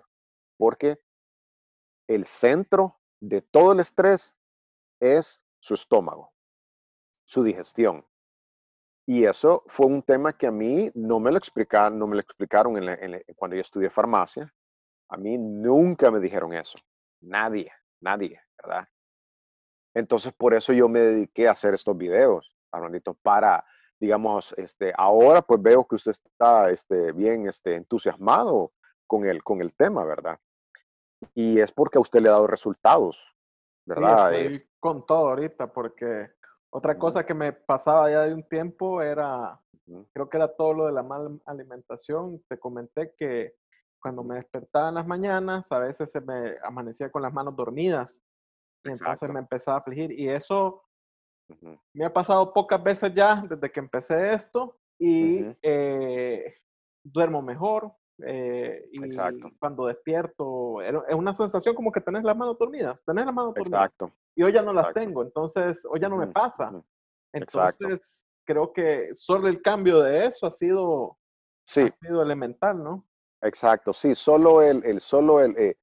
[0.58, 1.00] Porque
[2.08, 4.38] el centro de todo el estrés
[5.00, 6.32] es su estómago,
[7.23, 8.06] su digestión.
[9.06, 12.21] Y eso fue un tema que a mí no me lo explicaron, no me lo
[12.21, 12.76] explicaron
[13.36, 14.54] cuando yo estudié farmacia.
[15.10, 16.78] A mí nunca me dijeron eso.
[17.21, 17.71] Nadie,
[18.02, 18.88] nadie, ¿verdad?
[19.93, 23.65] Entonces, por eso yo me dediqué a hacer estos videos, Armandito, para,
[24.00, 28.72] digamos, este, ahora pues veo que usted está este, bien este, entusiasmado
[29.08, 30.40] con el, con el tema, ¿verdad?
[31.34, 33.18] Y es porque a usted le ha dado resultados,
[33.86, 34.34] ¿verdad?
[34.34, 36.30] estoy con todo ahorita, porque
[36.70, 39.60] otra cosa que me pasaba ya de un tiempo era,
[40.14, 42.44] creo que era todo lo de la mala alimentación.
[42.48, 43.56] Te comenté que
[44.00, 48.22] cuando me despertaba en las mañanas, a veces se me amanecía con las manos dormidas.
[48.84, 50.12] Y entonces me empezaba a afligir.
[50.12, 50.84] Y eso
[51.94, 54.78] me ha pasado pocas veces ya desde que empecé esto.
[55.00, 56.56] Y eh,
[57.04, 57.92] duermo mejor.
[58.26, 59.00] Eh, y
[59.60, 63.04] cuando despierto, es una sensación como que tenés las manos dormidas.
[63.06, 63.82] Tenés las manos dormidas.
[63.82, 64.12] Exacto.
[64.36, 65.22] Y hoy ya no las tengo.
[65.22, 66.72] Entonces, hoy ya no me pasa.
[67.34, 71.18] Entonces, creo que solo el cambio de eso ha sido,
[71.68, 73.06] ha sido elemental, ¿no?
[73.42, 75.78] Exacto, sí, solo el, el solo el, eh,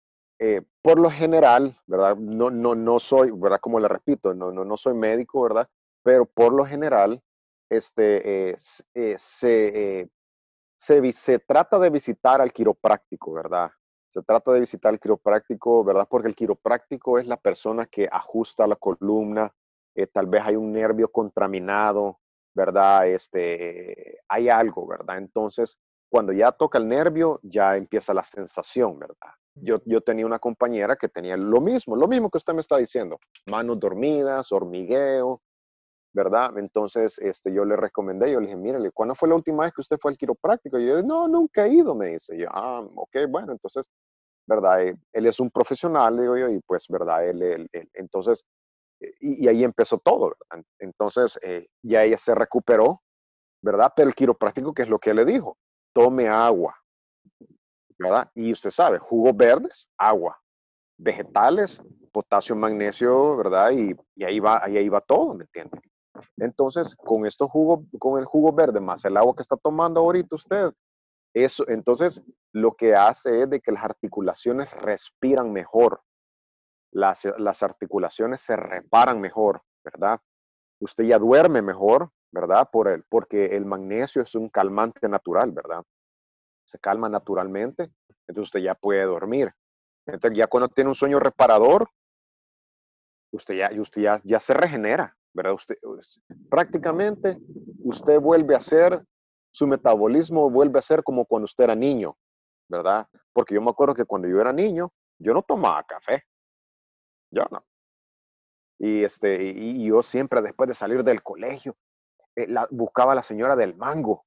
[0.46, 2.18] eh, por lo general, ¿verdad?
[2.18, 3.60] No, no, no soy, ¿verdad?
[3.60, 5.66] Como le repito, no, no, no soy médico, ¿verdad?
[6.02, 7.22] Pero por lo general,
[7.70, 9.16] este, eh, se,
[10.76, 13.70] se, se, trata de visitar al quiropráctico, ¿verdad?
[14.10, 16.06] Se trata de visitar al quiropráctico, ¿verdad?
[16.10, 19.50] Porque el quiropráctico es la persona que ajusta la columna,
[20.12, 22.20] tal vez hay un nervio contaminado,
[22.54, 23.08] ¿verdad?
[23.08, 25.16] Este, hay algo, ¿verdad?
[25.16, 25.78] Entonces,
[26.10, 29.32] cuando ya toca el nervio, ya empieza la sensación, ¿verdad?
[29.56, 32.76] Yo, yo tenía una compañera que tenía lo mismo, lo mismo que usted me está
[32.76, 35.40] diciendo, manos dormidas, hormigueo,
[36.12, 36.58] ¿verdad?
[36.58, 39.80] Entonces, este, yo le recomendé, yo le dije, mírale, ¿cuándo fue la última vez que
[39.80, 40.78] usted fue al quiropráctico?
[40.78, 42.36] Y yo, no, nunca he ido, me dice.
[42.36, 43.88] yo, ah, ok, bueno, entonces,
[44.46, 44.82] ¿verdad?
[44.82, 47.28] Eh, él, es un profesional, digo yo, y pues, ¿verdad?
[47.28, 48.44] Él, entonces,
[49.00, 50.64] eh, y, ahí empezó todo, ¿verdad?
[50.78, 53.02] Entonces, eh, ya ella se recuperó,
[53.62, 53.92] ¿verdad?
[53.96, 55.56] Pero el quiropráctico, ¿qué es lo que le dijo?
[55.94, 56.76] tome agua,
[58.34, 60.40] Y usted sabe, jugos verdes, agua,
[60.98, 61.80] vegetales,
[62.12, 63.70] potasio, magnesio, ¿verdad?
[63.72, 65.80] Y, ahí va, ahí, va todo, ¿me entiende?
[66.36, 70.36] Entonces, con estos jugos, con el jugo verde más el agua que está tomando ahorita
[70.36, 70.72] usted,
[71.34, 76.00] eso, entonces lo que hace es de que las articulaciones respiran mejor,
[76.92, 80.20] las, las articulaciones se reparan mejor, ¿verdad?
[80.80, 82.68] Usted ya duerme mejor, ¿verdad?
[82.70, 85.82] Por el, porque el magnesio es un calmante natural, ¿verdad?
[86.74, 87.92] Se calma naturalmente,
[88.26, 89.54] entonces usted ya puede dormir.
[90.06, 91.88] Entonces ya cuando tiene un sueño reparador,
[93.30, 95.52] usted ya, usted ya, ya se regenera, ¿verdad?
[95.52, 95.76] Usted,
[96.50, 97.38] prácticamente
[97.84, 99.04] usted vuelve a ser,
[99.52, 102.16] su metabolismo vuelve a ser como cuando usted era niño,
[102.68, 103.06] ¿verdad?
[103.32, 106.24] Porque yo me acuerdo que cuando yo era niño, yo no tomaba café.
[107.30, 107.64] Yo no.
[108.80, 111.76] Y, este, y yo siempre después de salir del colegio,
[112.36, 114.24] eh, la, buscaba la señora del mango.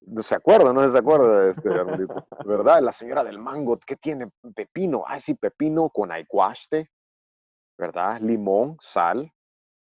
[0.00, 0.72] ¿No se acuerda?
[0.72, 1.50] ¿No se acuerda?
[1.50, 1.68] Este,
[2.44, 2.82] ¿Verdad?
[2.82, 4.30] La señora del mango, ¿qué tiene?
[4.54, 5.04] Pepino.
[5.06, 6.90] Ay, sí, pepino con aguaste,
[7.78, 8.20] ¿verdad?
[8.20, 9.32] Limón, sal,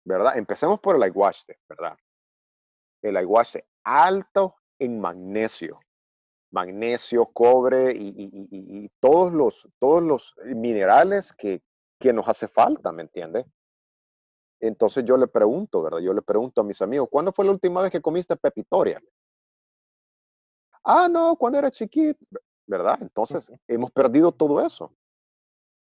[0.04, 0.36] ¿verdad?
[0.36, 1.96] Empecemos por el aguaste, ¿verdad?
[3.02, 5.80] El aguaste alto en magnesio.
[6.52, 11.62] Magnesio, cobre y, todos, los, todos los minerales que,
[12.00, 13.46] que nos hace falta, ¿me entiendes?
[14.58, 16.00] Entonces yo le pregunto, ¿verdad?
[16.00, 19.00] Yo le pregunto a mis amigos, ¿cuándo fue la última vez que comiste pepitoria?
[20.84, 22.18] Ah, no, cuando era chiquito,
[22.66, 22.98] ¿verdad?
[23.02, 24.92] Entonces hemos perdido todo eso,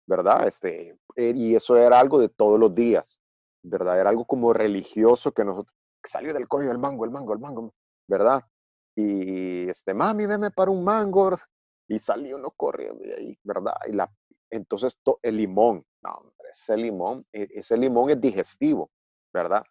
[0.08, 0.48] ¿verdad?
[0.48, 3.20] Este, eh, y eso era algo de todos los días,
[3.64, 4.00] ¿verdad?
[4.00, 7.74] Era algo como religioso que nosotros, salió del coño el mango, el mango, el mango,
[8.08, 8.44] ¿verdad?
[8.96, 11.32] Y este, mami, deme para un mango,
[11.88, 13.76] y salió uno corriendo de ahí, ¿verdad?
[13.88, 14.12] Y la,
[14.50, 18.90] entonces el limón, no, ese limón, e, ese limón es digestivo,
[19.34, 19.64] ¿verdad?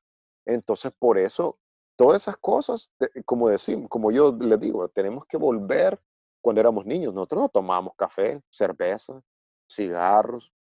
[0.46, 1.58] Entonces, por eso,
[1.96, 2.92] todas esas cosas,
[3.24, 6.00] como decimos, como yo le digo, tenemos que volver
[6.40, 7.12] cuando éramos niños.
[7.12, 9.20] Nosotros no tomábamos café, cerveza,
[9.68, 10.52] cigarros,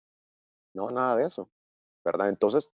[0.74, 1.50] no, nada de eso,
[2.04, 2.30] ¿verdad?
[2.30, 2.70] Entonces,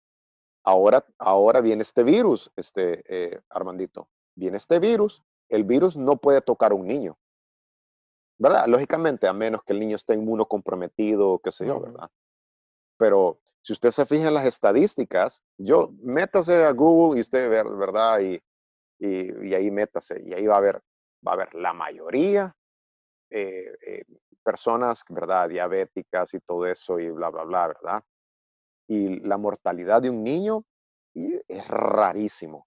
[0.65, 6.41] ahora, ahora viene este virus, este eh, Armandito, viene este virus, el virus no puede
[6.41, 7.19] tocar a un niño,
[8.39, 8.67] ¿verdad?
[8.69, 12.11] Lógicamente, a menos que el niño esté inmunocomprometido, qué sé yo, ¿verdad?
[12.97, 17.63] Pero si usted se fija en las estadísticas, yo métase a Google y usted ve,
[17.77, 18.21] ¿verdad?
[18.21, 18.43] Y,
[19.01, 20.83] y, ahí métase, y ahí va a ver,
[21.27, 22.55] va a ver la mayoría
[23.31, 24.05] eh, eh,
[24.43, 25.49] personas, ¿verdad?
[25.49, 28.05] Diabéticas y todo eso y bla, bla, bla, ¿verdad?
[28.89, 30.65] Y la mortalidad de un niño
[31.15, 32.67] es rarísimo.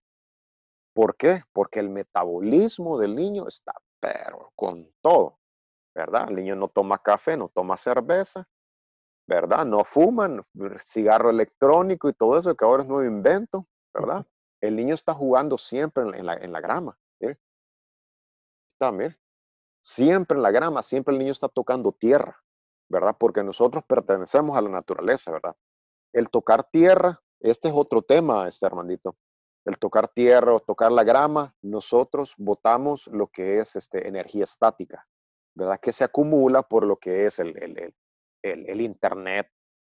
[0.93, 1.43] ¿Por qué?
[1.53, 5.39] Porque el metabolismo del niño está, pero con todo,
[5.95, 6.29] ¿verdad?
[6.29, 8.47] El niño no toma café, no toma cerveza,
[9.27, 9.65] ¿verdad?
[9.65, 10.41] No fuman,
[10.79, 14.25] cigarro electrónico y todo eso que ahora es nuevo invento, ¿verdad?
[14.63, 16.97] El niño está jugando siempre en la, en la grama.
[17.19, 18.93] Está,
[19.81, 22.41] Siempre en la grama, siempre el niño está tocando tierra,
[22.87, 23.17] ¿verdad?
[23.19, 25.53] Porque nosotros pertenecemos a la naturaleza, ¿verdad?
[26.13, 29.17] El tocar tierra este es otro tema, este Armandito.
[29.65, 35.05] El tocar tierra o tocar la grama, nosotros votamos lo que es este, energía estática,
[35.53, 35.77] ¿verdad?
[35.81, 37.93] Que se acumula por lo que es el, el,
[38.41, 39.49] el, el Internet,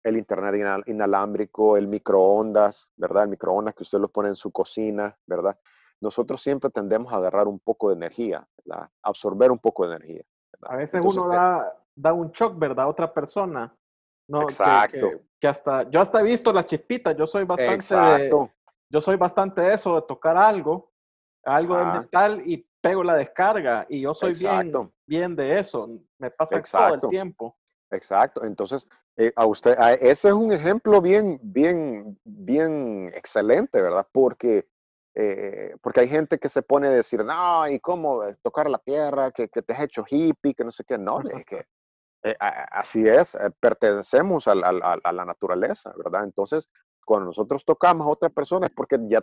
[0.08, 3.24] el Internet inalámbrico, el microondas, ¿verdad?
[3.24, 5.60] El microondas que usted lo pone en su cocina, ¿verdad?
[6.00, 8.90] Nosotros siempre tendemos a agarrar un poco de energía, ¿verdad?
[9.02, 10.24] Absorber un poco de energía.
[10.62, 12.86] A veces uno da, da un shock, ¿verdad?
[12.86, 13.76] A otra persona.
[14.28, 15.12] No, Exacto.
[15.40, 18.52] Que, hasta, yo hasta he visto la chispita, yo soy bastante Exacto.
[18.90, 20.92] yo soy bastante de eso, de tocar algo,
[21.44, 24.72] algo de metal y pego la descarga y yo soy bien,
[25.06, 27.56] bien de eso, me pasa todo el tiempo.
[27.92, 34.08] Exacto, entonces eh, a usted, ese es un ejemplo bien, bien, bien excelente, ¿verdad?
[34.12, 34.68] Porque,
[35.16, 39.32] eh, porque hay gente que se pone a decir, no, ¿y cómo tocar la tierra?
[39.32, 41.66] Que, que te has hecho hippie, que no sé qué, no, es que
[42.24, 42.36] eh,
[42.72, 46.24] así es, eh, pertenecemos a, la naturaleza, ¿verdad?
[46.24, 46.68] Entonces,
[47.06, 49.22] cuando nosotros tocamos a otra persona es porque ya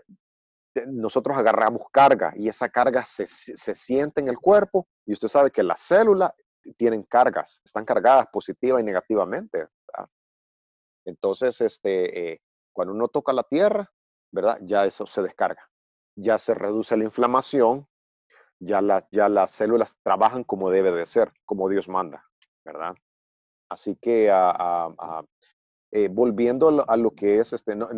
[0.86, 5.62] nosotros agarramos carga y esa carga se, siente en el cuerpo y usted sabe que
[5.62, 6.32] las células
[6.72, 9.58] tienen cargas, están cargadas positiva y negativamente.
[9.58, 10.10] ¿verdad?
[11.04, 12.40] Entonces, este, eh,
[12.72, 13.92] cuando uno toca la tierra,
[14.32, 14.58] ¿verdad?
[14.62, 15.70] Ya eso se descarga,
[16.16, 17.86] ya se reduce la inflamación,
[18.58, 22.24] ya, ya las células trabajan como debe de ser, como Dios manda.
[22.64, 22.94] ¿verdad?
[23.68, 24.30] Así que
[25.92, 27.88] eh, volviendo a lo, que es, este, no,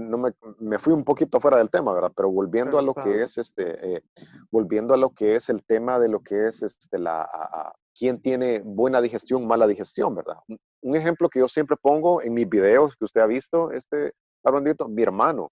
[0.59, 2.13] me, fui un poquito fuera del tema, ¿verdad?
[2.15, 4.03] Pero volviendo a lo que es, este, eh,
[4.51, 7.27] volviendo a lo que es el tema de lo que es, este, la,
[7.97, 10.37] quién tiene buena digestión, mala digestión, ¿verdad?
[10.83, 14.13] Un, ejemplo que yo siempre pongo en mis videos que usted ha visto, este,
[14.45, 15.51] Armandito, mi hermano,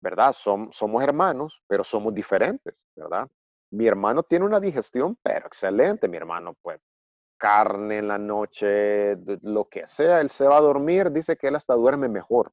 [0.00, 0.34] ¿verdad?
[0.34, 3.28] somos hermanos, pero somos diferentes, ¿verdad?
[3.70, 6.80] Mi hermano tiene una digestión, pero excelente, mi hermano, pues,
[7.36, 11.56] carne en la noche, lo que sea, él se va a dormir, dice que él
[11.56, 12.52] hasta duerme mejor.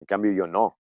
[0.00, 0.78] En cambio, yo no.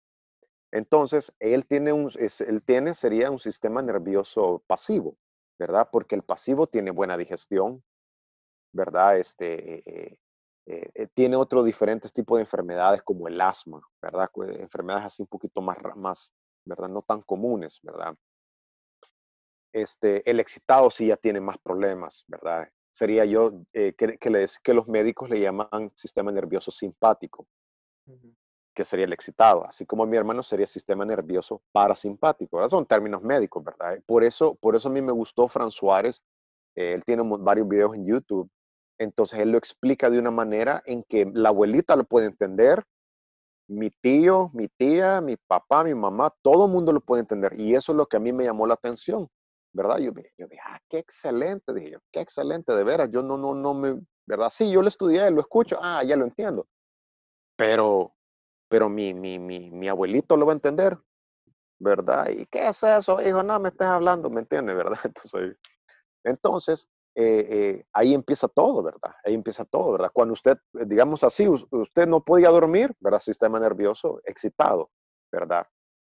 [0.72, 5.18] Entonces, él tiene, un, él tiene, sería un sistema nervioso pasivo,
[5.58, 5.90] ¿verdad?
[5.92, 7.84] Porque el pasivo tiene buena digestión,
[8.74, 9.18] ¿verdad?
[9.18, 10.18] Este, eh,
[10.66, 14.30] eh, eh, tiene otros diferentes tipos de enfermedades como el asma, ¿verdad?
[14.60, 16.32] Enfermedades así un poquito más, más,
[16.66, 16.90] ¿verdad?
[16.90, 18.16] No tan comunes, ¿verdad?
[19.74, 22.70] Este, el excitado sí ya tiene más problemas, ¿verdad?
[22.96, 27.46] sería yo eh, que, que, los médicos le llaman sistema nervioso simpático,
[28.76, 32.68] que sería el excitado, así como mi hermano sería sistema nervioso parasimpático.
[32.70, 34.00] Son términos médicos, ¿verdad?
[34.06, 36.22] Por eso, por eso a mí me gustó Fran Suárez.
[36.76, 38.50] Eh, él tiene varios videos en YouTube.
[39.00, 42.84] Entonces él lo explica de una manera en que la abuelita lo puede entender,
[43.68, 47.60] mi tío, mi tía, mi papá, mi mamá, todo el mundo lo puede entender.
[47.60, 49.28] Y eso es lo que a mí me llamó la atención.
[49.74, 49.98] ¿verdad?
[49.98, 53.74] Yo, yo dije, ah, qué excelente, dije qué excelente, de veras, yo no, no, no
[53.74, 54.50] me, ¿verdad?
[54.50, 56.66] Sí, yo lo estudié, lo escucho, ah, ya lo entiendo,
[57.56, 58.15] pero,
[58.76, 60.98] pero mi, mi, mi, mi abuelito lo va a entender,
[61.80, 62.28] ¿verdad?
[62.28, 63.42] ¿Y qué es eso, hijo?
[63.42, 65.00] No, me estás hablando, ¿me entiendes, verdad?
[65.06, 65.58] Entonces,
[66.26, 69.16] entonces eh, eh, ahí empieza todo, ¿verdad?
[69.24, 70.12] Ahí empieza todo, ¿verdad?
[70.12, 73.22] Cuando usted, digamos así, usted no podía dormir, ¿verdad?
[73.22, 74.92] Sistema nervioso excitado,
[75.32, 75.66] ¿verdad?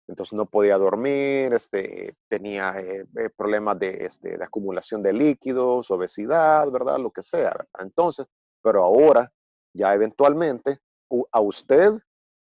[0.08, 6.72] entonces no podía dormir, este, tenía eh, problemas de, este, de acumulación de líquidos, obesidad,
[6.72, 7.00] ¿verdad?
[7.00, 7.68] Lo que sea, ¿verdad?
[7.80, 8.28] Entonces,
[8.64, 9.30] pero ahora,
[9.74, 10.80] ya eventualmente,
[11.34, 12.00] a usted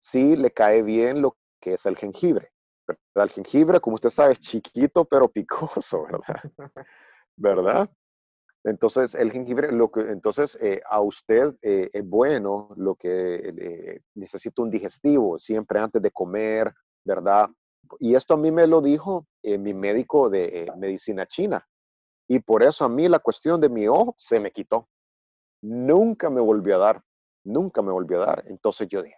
[0.06, 2.52] sí le cae bien lo que es el jengibre,
[2.88, 3.06] ¿verdad?
[3.16, 6.42] El jengibre, como usted sabe, es chiquito pero picoso, ¿verdad?
[7.36, 7.90] ¿Verdad?
[8.64, 14.72] Entonces, el jengibre, lo que, entonces, eh, a usted es bueno lo que necesita un
[14.72, 17.50] digestivo siempre antes de comer, ¿verdad?
[18.00, 21.66] Y esto a mí me lo dijo eh, mi médico de eh, medicina china.
[22.28, 24.90] Y por eso a mí la cuestión de mi ojo se me quitó.
[25.62, 27.04] Nunca me volvió a dar,
[27.44, 28.44] nunca me volvió a dar.
[28.48, 29.18] Entonces yo dije.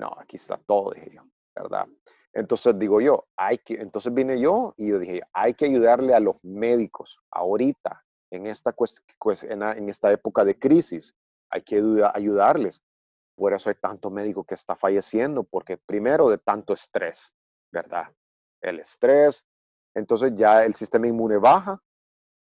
[0.00, 1.22] No, aquí está todo, dije yo,
[1.54, 1.86] ¿verdad?
[2.32, 6.20] Entonces digo yo, hay que, entonces vine yo y yo dije, hay que ayudarle a
[6.20, 8.74] los médicos ahorita, en esta,
[9.42, 11.14] en, en esta época de crisis,
[11.50, 11.82] hay que
[12.14, 12.80] ayudarles
[13.40, 17.32] por eso hay tanto médico que está falleciendo, porque primero de tanto estrés,
[17.72, 18.14] ¿verdad?
[18.60, 19.46] El estrés,
[19.94, 21.82] entonces ya el sistema inmune baja,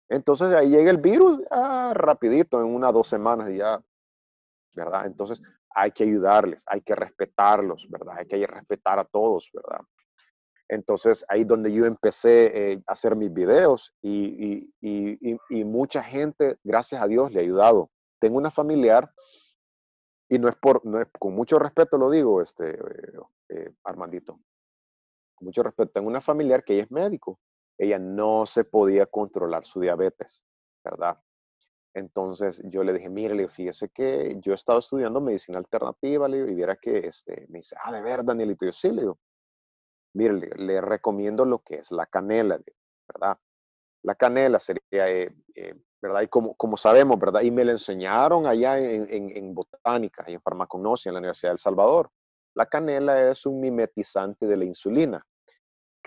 [0.09, 3.79] entonces ahí llega el virus ah, rapidito, en una dos semanas ya,
[4.73, 5.05] ¿verdad?
[5.05, 5.43] Entonces
[5.75, 8.15] hay que ayudarles, hay que respetarlos, ¿verdad?
[8.17, 9.81] Hay que respetar a todos, ¿verdad?
[10.67, 16.57] Entonces ahí donde yo empecé eh, a hacer mis videos y, y, y, mucha gente,
[16.63, 17.89] gracias a Dios, le ha ayudado.
[18.19, 19.11] Tengo una familiar
[20.29, 23.13] y no es por, no es, con mucho respeto lo digo, este, eh,
[23.49, 24.39] eh, Armandito,
[25.33, 27.39] con mucho respeto, tengo una familiar que ella es médico,
[27.75, 30.45] ella no se podía controlar su diabetes,
[30.83, 31.19] ¿verdad?
[31.93, 36.49] Entonces yo le dije, mire, fíjese que yo he estado estudiando medicina alternativa, le digo,
[36.49, 39.19] y viera que este, me dice, ah, de ver, Danielito, yo sí, le digo,
[40.13, 42.59] mire, le, recomiendo lo que es la canela,
[43.07, 43.37] ¿verdad?
[44.03, 46.21] La canela sería, eh, eh, ¿verdad?
[46.21, 47.41] Y como, como sabemos, ¿verdad?
[47.41, 51.51] Y me la enseñaron allá en, en, en botánica y en farmacognosia en la Universidad
[51.51, 52.11] de El Salvador.
[52.55, 55.25] La canela es un mimetizante de la insulina.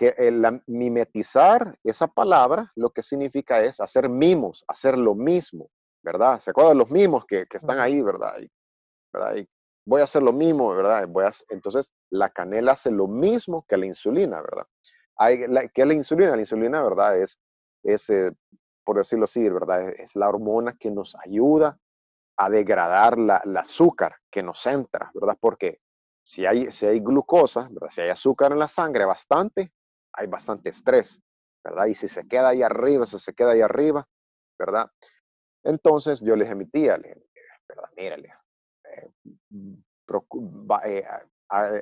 [0.03, 5.69] Que el, mimetizar, esa palabra, lo que significa es hacer mimos, hacer lo mismo,
[6.03, 6.41] ¿verdad?
[6.41, 8.37] ¿Se acuerdan los mimos que, que están ahí, verdad?
[8.41, 8.51] Y,
[9.13, 9.37] ¿verdad?
[9.37, 9.47] Y
[9.85, 11.07] voy a hacer lo mismo, ¿verdad?
[11.07, 14.65] Voy a, entonces, la canela hace lo mismo que la insulina, ¿verdad?
[15.15, 16.35] Hay, la, ¿Qué es la insulina?
[16.35, 17.17] La insulina, ¿verdad?
[17.17, 17.39] Es,
[17.83, 18.33] es eh,
[18.83, 19.87] por decirlo así, ¿verdad?
[19.89, 21.79] Es la hormona que nos ayuda
[22.35, 25.37] a degradar la, el azúcar que nos entra, ¿verdad?
[25.39, 25.79] Porque
[26.25, 27.89] si hay, si hay glucosa, ¿verdad?
[27.89, 29.71] Si hay azúcar en la sangre bastante,
[30.13, 31.21] hay bastante estrés,
[31.63, 31.87] ¿verdad?
[31.87, 34.07] Y si se queda ahí arriba, si se queda ahí arriba,
[34.57, 34.89] ¿verdad?
[35.63, 37.23] Entonces yo les emitía, a le
[37.67, 37.89] ¿verdad?
[37.95, 38.33] Mírale,
[38.85, 39.11] eh,
[40.85, 41.05] eh,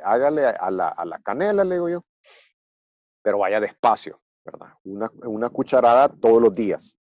[0.03, 2.05] hágale a la, canela, le digo yo,
[3.21, 4.73] pero vaya despacio, ¿verdad?
[4.83, 6.95] Una, cucharada todos los días,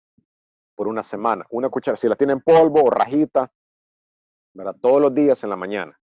[0.75, 1.45] por una semana.
[1.49, 3.51] Una cucharada, si la tienen polvo o rajita,
[4.53, 4.75] ¿verdad?
[4.81, 5.99] Todos los días en la mañana.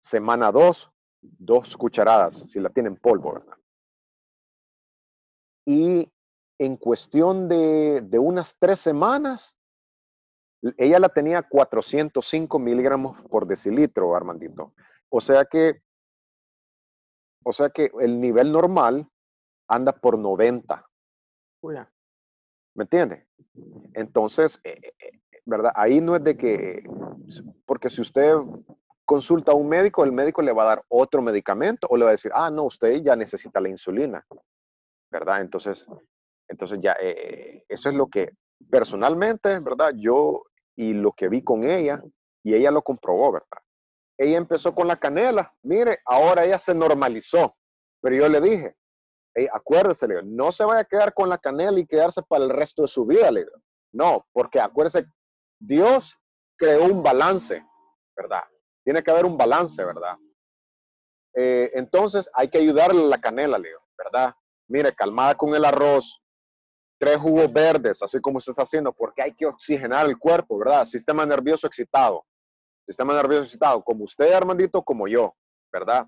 [0.00, 3.56] Semana 2, dos cucharadas, si la tienen polvo, ¿verdad?
[5.66, 6.12] Y
[6.58, 9.56] en cuestión de, de unas tres semanas,
[10.78, 14.72] ella la tenía 405 miligramos por decilitro, Armandito.
[15.10, 15.82] O sea que,
[17.44, 19.08] o sea que el nivel normal
[19.68, 20.86] anda por 90.
[22.74, 23.26] ¿Me entiende?
[23.92, 25.72] Entonces, eh, eh, ¿verdad?
[25.76, 26.82] Ahí no es de que,
[27.66, 28.34] porque si usted
[29.04, 32.10] consulta a un médico, el médico le va a dar otro medicamento o le va
[32.10, 34.26] a decir, ah, no, usted ya necesita la insulina,
[35.14, 35.40] ¿verdad?
[35.40, 35.86] Entonces,
[36.48, 38.32] entonces ya, eh, eso es lo que
[38.68, 39.92] personalmente, ¿verdad?
[39.96, 40.42] Yo
[40.76, 42.02] y lo que vi con ella,
[42.42, 43.62] y ella lo comprobó, ¿verdad?
[44.18, 47.56] Ella empezó con la canela, mire, ahora ella se normalizó,
[48.00, 48.76] pero yo le dije,
[49.34, 52.50] hey, acuérdese, le no se vaya a quedar con la canela y quedarse para el
[52.50, 53.56] resto de su vida, le digo.
[53.92, 55.06] No, porque acuérdese,
[55.60, 56.18] Dios
[56.56, 57.64] creó un balance,
[58.16, 58.42] ¿verdad?
[58.84, 60.16] Tiene que haber un balance, ¿verdad?
[61.36, 64.34] Eh, entonces hay que ayudarle a la canela, Leo, ¿verdad?
[64.68, 66.20] Mire, calmada con el arroz,
[66.98, 70.84] tres jugos verdes, así como usted está haciendo, porque hay que oxigenar el cuerpo, ¿verdad?
[70.86, 72.24] Sistema nervioso excitado.
[72.86, 75.34] Sistema nervioso excitado, como usted, Armandito, como yo,
[75.72, 76.06] ¿verdad?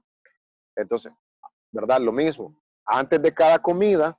[0.77, 1.13] Entonces,
[1.73, 2.01] ¿verdad?
[2.01, 2.59] Lo mismo.
[2.85, 4.19] Antes de cada comida,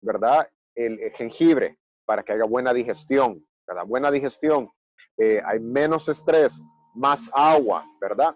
[0.00, 0.48] ¿verdad?
[0.74, 3.84] El, jengibre, para que haga buena digestión, ¿verdad?
[3.86, 4.70] Buena digestión.
[5.16, 6.60] Eh, hay menos estrés,
[6.94, 8.34] más agua, ¿verdad?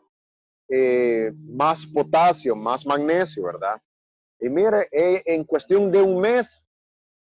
[0.69, 3.81] Eh, más potasio, más magnesio, ¿verdad?
[4.41, 6.67] Y mire, eh, en cuestión de un mes,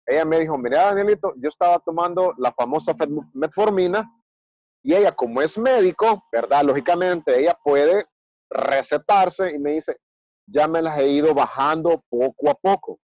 [0.05, 2.95] ella me dijo, mira, Danielito, yo estaba tomando la famosa
[3.33, 4.11] metformina
[4.83, 6.63] y ella, como es médico, ¿verdad?
[6.63, 8.07] Lógicamente, ella puede
[8.49, 9.97] recetarse y me dice,
[10.47, 12.99] ya me las he ido bajando poco a poco,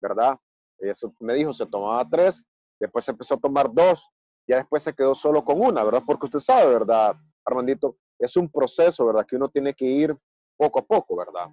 [0.00, 0.38] ¿verdad?
[0.78, 2.44] Eso me dijo, se tomaba tres,
[2.78, 4.08] después empezó a tomar dos,
[4.46, 6.02] ya después se quedó solo con una, ¿verdad?
[6.06, 7.16] Porque usted sabe, ¿verdad?
[7.44, 9.26] Armandito, es un proceso, ¿verdad?
[9.26, 10.16] Que uno tiene que ir
[10.56, 11.48] poco a poco, ¿verdad?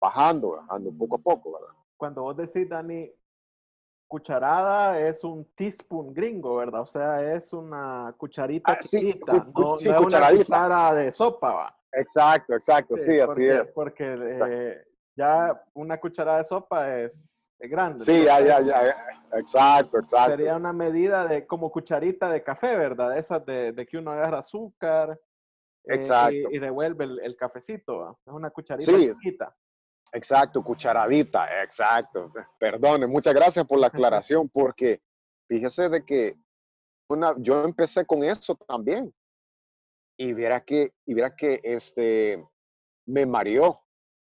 [0.00, 1.74] Bajando, bajando poco a poco, ¿verdad?
[1.96, 3.10] Cuando vos decís, Dani,
[4.06, 6.82] cucharada es un teaspoon gringo, ¿verdad?
[6.82, 11.76] O sea, es una cucharita ah, sí, no, sí, una cuchara de sopa, ¿va?
[11.92, 13.70] Exacto, exacto, sí, así es.
[13.72, 14.84] Porque eh,
[15.16, 18.00] ya una cucharada de sopa es, grande.
[18.00, 18.94] Sí, ya, ya, ya,
[19.32, 20.36] exacto, exacto.
[20.36, 23.16] Sería una medida de como cucharita de café, ¿verdad?
[23.16, 25.18] Esas de, de que uno agarra azúcar
[25.84, 28.18] eh, y, devuelve el, cafecito.
[28.26, 29.10] Es una cucharita sí,
[30.16, 32.32] Exacto, cucharadita, exacto.
[32.58, 35.02] Perdone, muchas gracias por la aclaración, porque
[35.46, 36.38] fíjese de que
[37.10, 39.12] una, yo empecé con eso también.
[40.18, 42.42] Y viera que, y viera que este,
[43.06, 43.82] me mareó,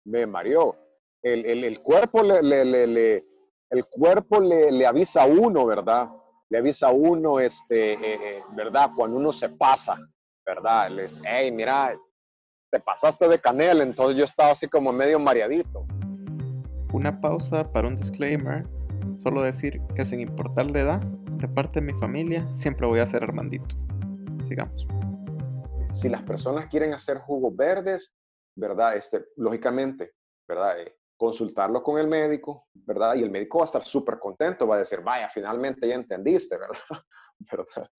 [0.05, 0.77] me mareó.
[1.23, 3.25] El, el, el cuerpo le, le, le,
[3.71, 6.11] el cuerpo le, avisa a uno, ¿verdad?
[6.49, 8.91] Le avisa a uno, este, eh, eh, ¿verdad?
[8.95, 9.97] Cuando uno se pasa,
[10.45, 10.91] ¿verdad?
[10.91, 11.97] Les, hey, mira,
[12.71, 15.85] te pasaste de canela, entonces yo estaba así como medio mareadito.
[16.93, 18.67] Una pausa para un disclaimer.
[19.17, 23.07] Solo decir que sin importar la edad, de parte de mi familia, siempre voy a
[23.07, 23.75] ser Armandito.
[24.47, 24.85] Sigamos.
[25.91, 28.13] Si las personas quieren hacer jugos verdes,
[28.55, 28.95] ¿verdad?
[28.95, 30.13] Este, lógicamente,
[30.47, 30.81] ¿verdad?
[30.81, 33.15] Eh, consultarlo con el médico, ¿verdad?
[33.15, 36.57] Y el médico va a estar súper contento, va a decir, vaya, finalmente ya entendiste,
[36.59, 37.03] ¿verdad?
[37.51, 37.89] ¿verdad?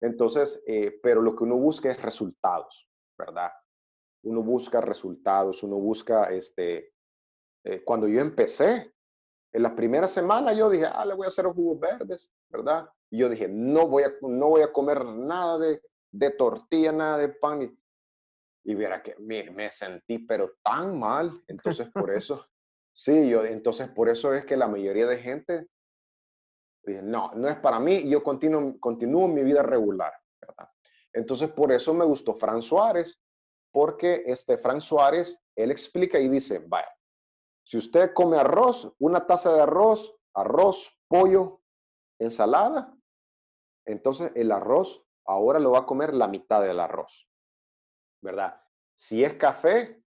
[0.00, 2.88] Entonces, eh, pero lo que uno busca es resultados,
[3.18, 3.50] ¿verdad?
[4.22, 6.92] Uno busca resultados, uno busca, este,
[7.64, 8.92] eh, cuando yo empecé,
[9.50, 12.86] En la primera semana yo dije, ah, le voy a hacer jugos verdes, ¿verdad?
[13.10, 15.80] Y yo dije, no voy a, no voy a comer nada de,
[16.12, 17.62] de tortilla, nada de pan.
[17.62, 17.78] Y,
[18.64, 21.42] y viera que me, me sentí pero tan mal.
[21.46, 22.46] Entonces por eso,
[22.92, 25.66] sí, yo, entonces por eso es que la mayoría de gente
[26.84, 30.68] dije, no, no es para mí, yo continuo, continúo mi vida regular, ¿verdad?
[31.14, 33.18] Entonces por eso me gustó Fran Suárez,
[33.72, 36.92] porque este Fran Suárez, él explica y dice, vaya,
[37.64, 41.60] si usted come arroz, una taza de arroz, arroz, pollo,
[42.18, 42.96] ensalada,
[43.86, 47.28] entonces el arroz ahora lo va a comer la mitad del arroz,
[48.22, 48.60] ¿verdad?
[48.94, 50.02] Si es café,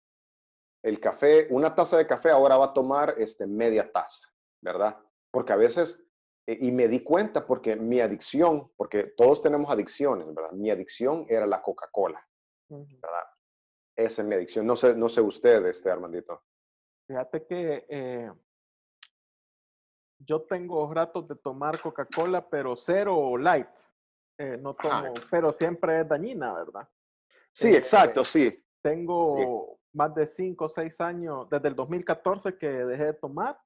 [0.82, 4.26] el café, una taza de café ahora va a tomar este, media taza,
[4.62, 4.98] ¿verdad?
[5.30, 6.02] Porque a veces,
[6.46, 10.52] eh, y me di cuenta porque mi adicción, porque todos tenemos adicciones, ¿verdad?
[10.52, 12.26] Mi adicción era la Coca-Cola,
[12.68, 13.24] ¿verdad?
[13.96, 14.66] Esa es mi adicción.
[14.66, 16.42] No sé, no sé usted, este Armandito.
[17.06, 18.30] Fíjate que eh,
[20.18, 23.68] yo tengo ratos de tomar Coca-Cola, pero cero light.
[24.38, 26.88] Eh, no tomo, pero siempre es dañina, ¿verdad?
[27.52, 28.62] Sí, exacto, sí.
[28.82, 33.58] Tengo más de cinco o seis años, desde el 2014 que dejé de tomar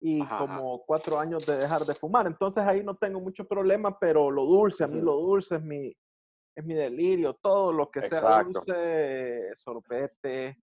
[0.00, 2.26] y como cuatro años de dejar de fumar.
[2.26, 5.96] Entonces ahí no tengo mucho problema, pero lo dulce, a mí lo dulce es mi,
[6.54, 7.34] es mi delirio.
[7.34, 10.58] Todo lo que sea dulce, sorbete,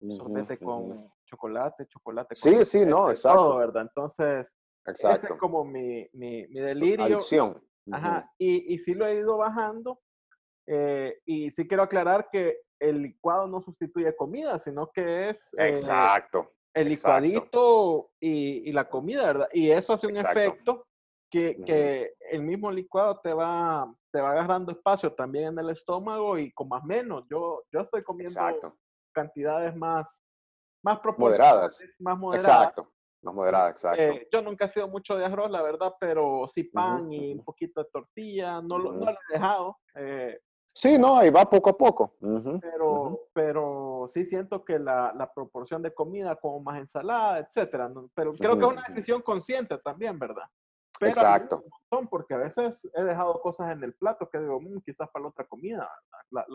[0.00, 2.34] sorbete con chocolate, chocolate.
[2.34, 3.40] Sí, sí, no, exacto.
[3.40, 3.82] Todo, ¿verdad?
[3.82, 7.04] Entonces, ese es como mi, mi, mi delirio.
[7.04, 7.62] Adicción.
[7.90, 10.00] Ajá, y, y sí lo he ido bajando.
[10.66, 15.52] Eh, y sí quiero aclarar que el licuado no sustituye comida, sino que es...
[15.58, 16.52] Eh, exacto.
[16.74, 19.48] El licuadito y, y, la comida, ¿verdad?
[19.52, 20.86] Y eso hace un efecto
[21.30, 26.38] que, que, el mismo licuado te va, te va agarrando espacio también en el estómago
[26.38, 27.24] y con más menos.
[27.30, 28.40] Yo, yo estoy comiendo
[29.12, 30.20] cantidades más,
[30.82, 31.84] más moderadas.
[31.98, 32.44] Más moderadas.
[32.46, 32.92] Exacto.
[33.22, 34.00] Más moderada, exacto.
[34.00, 37.44] Eh, yo nunca he sido mucho de arroz, la verdad, pero sí pan y un
[37.44, 39.78] poquito de tortilla, no, lo, no lo he dejado.
[39.96, 40.38] Eh,
[40.72, 42.14] sí, no, ahí va poco a poco.
[42.60, 48.32] pero, pero sí siento que la, la, proporción de comida, como más ensalada, etcétera, pero
[48.34, 50.44] creo que es una decisión consciente también, ¿verdad?
[51.00, 51.64] Exacto.
[52.10, 55.28] porque a veces he dejado cosas en el plato que digo, mm, quizás para la
[55.28, 55.88] otra comida.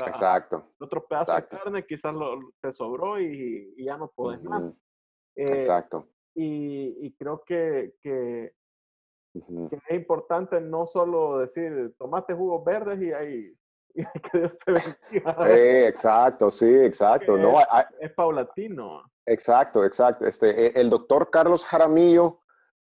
[0.06, 0.74] Exacto.
[0.80, 4.70] El otro pedazo de carne quizás lo, te sobró y, ya no puedes más.
[5.36, 6.08] Eh, Exacto.
[6.36, 8.54] Y, creo que, que,
[9.34, 13.58] es importante no solo decir, tomate jugos verdes y ahí,
[14.32, 15.50] que Dios te bendiga.
[15.50, 17.38] Eh, exacto, sí, exacto.
[17.38, 17.60] No,
[18.00, 19.04] es, paulatino.
[19.26, 20.26] Exacto, exacto.
[20.26, 22.43] Este, e, el doctor Carlos Jaramillo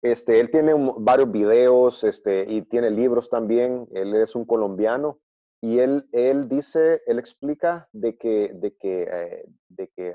[0.03, 3.89] este, él tiene varios videos este, y tiene libros también.
[3.93, 5.21] Él es un colombiano
[5.61, 10.13] y él, él dice, él explica de que, de que, eh, de que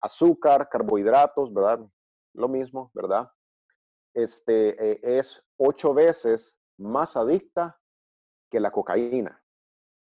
[0.00, 1.80] azúcar, carbohidratos, ¿verdad?
[2.34, 3.28] Lo mismo, ¿verdad?
[4.14, 7.80] Este, eh, es ocho veces más adicta
[8.48, 9.42] que la cocaína,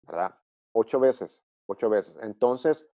[0.07, 0.37] ¿verdad?
[0.73, 2.17] Ocho veces, ocho veces.
[2.23, 2.89] Entonces,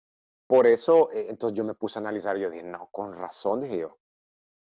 [0.47, 3.79] por eso, eh, entonces yo me puse a analizar, yo dije, no, con razón, dije
[3.79, 3.99] yo,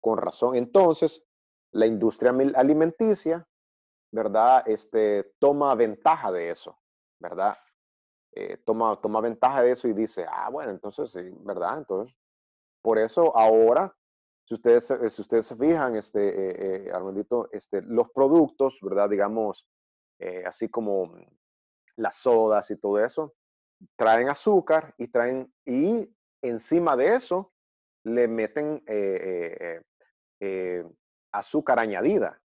[0.04, 0.54] con razón.
[0.54, 1.24] Entonces,
[1.72, 3.48] la industria alimenticia,
[4.12, 4.62] ¿verdad?
[4.66, 6.78] Este, toma ventaja de eso,
[7.18, 7.56] ¿verdad?
[8.32, 11.78] Eh, toma, toma ventaja de eso y dice, ah, bueno, entonces sí, ¿verdad?
[11.78, 12.14] Entonces,
[12.82, 13.96] por eso ahora,
[14.44, 19.08] si ustedes, si ustedes se fijan, este, eh, eh Armandito, este, los productos, ¿verdad?
[19.08, 19.66] Digamos,
[20.18, 21.14] eh, así como
[21.96, 23.32] las sodas y todo eso,
[23.96, 27.54] traen azúcar y traen, y encima de eso
[28.02, 28.84] le meten
[30.40, 30.84] eh,
[31.32, 32.40] azúcar añadida.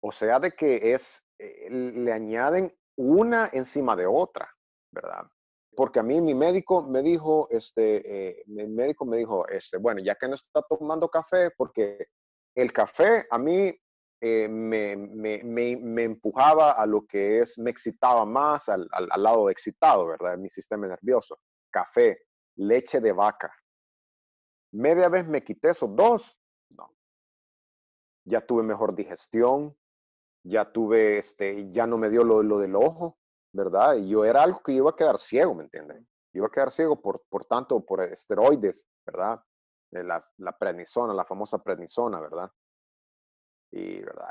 [0.00, 4.48] O sea, de que es, eh, le añaden una encima de otra,
[4.92, 5.26] ¿verdad?
[5.76, 10.00] Porque a mí mi médico me dijo, este, eh, mi médico me dijo, este, bueno,
[10.02, 12.08] ya que no está tomando café, porque
[12.54, 13.72] el café a mí
[14.20, 20.08] me, me, me, empujaba a lo que es, me excitaba más al, al, lado excitado,
[20.08, 20.36] ¿verdad?
[20.36, 21.38] Mi sistema nervioso.
[21.70, 22.18] Café,
[22.56, 23.52] leche de vaca.
[24.72, 26.36] Media vez me quité esos dos
[28.28, 29.76] ya tuve mejor digestión,
[30.44, 33.18] ya tuve, este, ya no me dio lo, lo del ojo,
[33.52, 33.96] ¿verdad?
[33.96, 36.06] Y yo era algo que iba a quedar ciego, ¿me entienden?
[36.32, 39.42] Iba a quedar ciego por, por tanto, por esteroides, ¿verdad?
[39.90, 42.50] La, la prednisona, la famosa prednisona, ¿verdad?
[43.72, 44.28] Y, ¿verdad?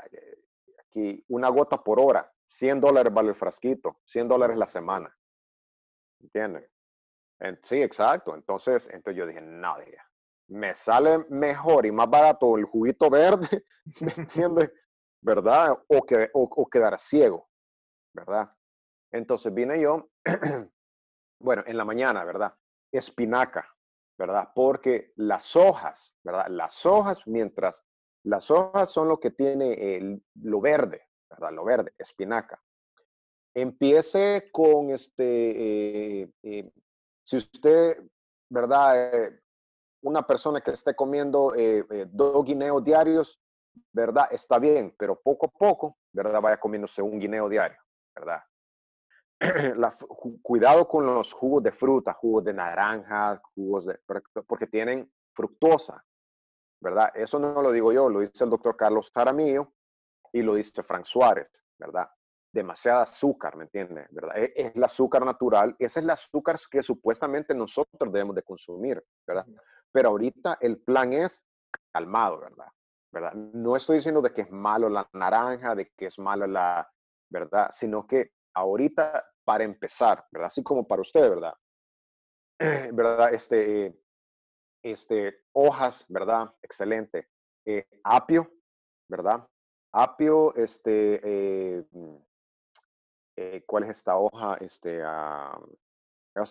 [0.78, 5.14] Aquí una gota por hora, 100 dólares vale el frasquito, 100 dólares la semana.
[6.20, 6.66] ¿Entienden?
[7.62, 8.34] Sí, exacto.
[8.34, 9.98] Entonces, entonces yo dije, no, dije,
[10.48, 13.64] me sale mejor y más barato el juguito verde,
[14.00, 14.72] ¿me entiendes?
[15.20, 15.76] ¿Verdad?
[15.88, 17.48] O, que, o, quedar ciego,
[18.14, 18.50] ¿verdad?
[19.12, 20.08] Entonces vine yo,
[21.40, 22.54] bueno, en la mañana, ¿verdad?
[22.92, 23.68] Espinaca,
[24.16, 24.50] ¿verdad?
[24.54, 26.46] Porque las hojas, ¿verdad?
[26.48, 27.82] Las hojas, mientras
[28.24, 31.52] Las hojas son lo que tiene el, lo verde, ¿verdad?
[31.52, 32.62] Lo verde, espinaca.
[33.54, 36.70] Empiece con este, eh, eh,
[37.24, 37.98] si usted,
[38.50, 39.32] ¿verdad?
[40.02, 41.52] Una persona que esté comiendo
[42.10, 43.40] dos guineos diarios,
[43.92, 44.28] ¿verdad?
[44.30, 46.40] Está bien, pero poco a poco, ¿verdad?
[46.40, 47.78] Vaya comiéndose un guineo diario,
[48.14, 48.42] ¿verdad?
[50.42, 53.98] cuidado con los jugos de fruta, jugos de naranja, jugos de,
[54.46, 56.04] porque tienen fructosa,
[56.80, 57.10] ¿verdad?
[57.14, 59.72] Eso no lo digo yo, lo dice el doctor Carlos Taramillo
[60.32, 62.08] y lo dice Frank Suárez, ¿verdad?
[62.52, 64.06] Demasiada azúcar, ¿me entiende?
[64.10, 64.38] ¿Verdad?
[64.38, 69.04] E, es, el azúcar natural, ese es el azúcar que supuestamente nosotros debemos de consumir,
[69.26, 69.46] ¿verdad?
[69.92, 71.44] Pero ahorita el plan es
[71.92, 72.68] calmado, ¿verdad?
[73.10, 73.32] ¿verdad?
[73.34, 76.90] No estoy diciendo de que es malo la naranja, de que es malo la,
[77.30, 77.70] ¿verdad?
[77.72, 80.48] Sino que ahorita para empezar, ¿verdad?
[80.48, 81.54] Así como para usted, ¿verdad?
[82.92, 83.32] ¿Verdad?
[83.32, 83.98] Este,
[84.82, 86.52] este, hojas, ¿verdad?
[86.62, 87.28] Excelente.
[87.64, 88.50] Eh, apio,
[89.08, 89.46] ¿verdad?
[89.92, 91.84] Apio, este, eh,
[93.36, 94.56] eh, ¿cuál es esta hoja?
[94.60, 95.58] Este, ah,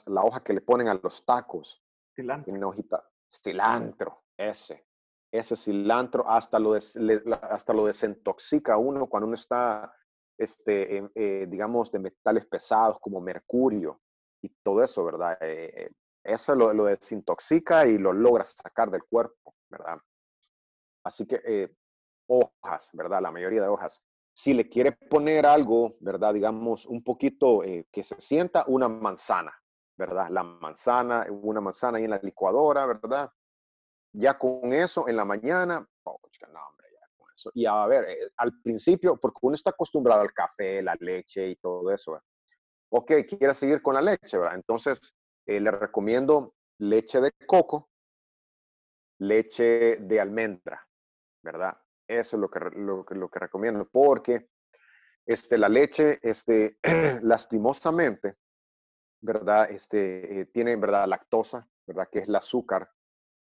[0.08, 1.84] la hoja que le ponen a los tacos.
[2.16, 2.54] Cilantro.
[2.54, 3.08] Una hojita.
[3.30, 4.86] Cilantro, ese.
[5.30, 9.94] Ese cilantro hasta lo, hasta lo desintoxica uno cuando uno está
[10.38, 14.00] este, eh, digamos, de metales pesados como mercurio
[14.42, 15.38] y todo eso, ¿verdad?
[15.42, 15.90] Eh, eh,
[16.24, 19.98] eso lo, lo, desintoxica y lo logra sacar del cuerpo, ¿verdad?
[21.04, 21.74] Así que
[22.28, 23.22] hojas, ¿verdad?
[23.22, 24.02] La mayoría de hojas.
[24.36, 26.34] Si le quiere poner algo, ¿verdad?
[26.34, 27.62] Digamos, un poquito
[27.92, 29.54] que se sienta una manzana,
[29.98, 30.30] ¿verdad?
[30.30, 33.30] La manzana, una manzana ahí en la licuadora, ¿verdad?
[34.14, 36.20] Ya con eso en la mañana, oh,
[36.54, 36.62] no,
[37.54, 41.56] y a ver, eh, al principio, porque uno está acostumbrado al café, la leche y
[41.58, 42.20] todo eso.
[42.90, 44.56] Ok, quiere seguir con la leche, ¿verdad?
[44.56, 45.00] Entonces,
[45.46, 47.90] eh, le recomiendo leche de coco,
[49.20, 50.88] leche de almendra,
[51.44, 51.78] ¿verdad?
[52.08, 54.50] Eso es lo que, lo, lo que recomiendo, porque
[55.26, 56.78] este, la leche, este,
[57.22, 58.38] lastimosamente,
[59.22, 59.70] ¿verdad?
[59.72, 61.08] Este, eh, tiene, ¿verdad?
[61.08, 62.08] Lactosa, ¿verdad?
[62.12, 62.90] Que es el azúcar,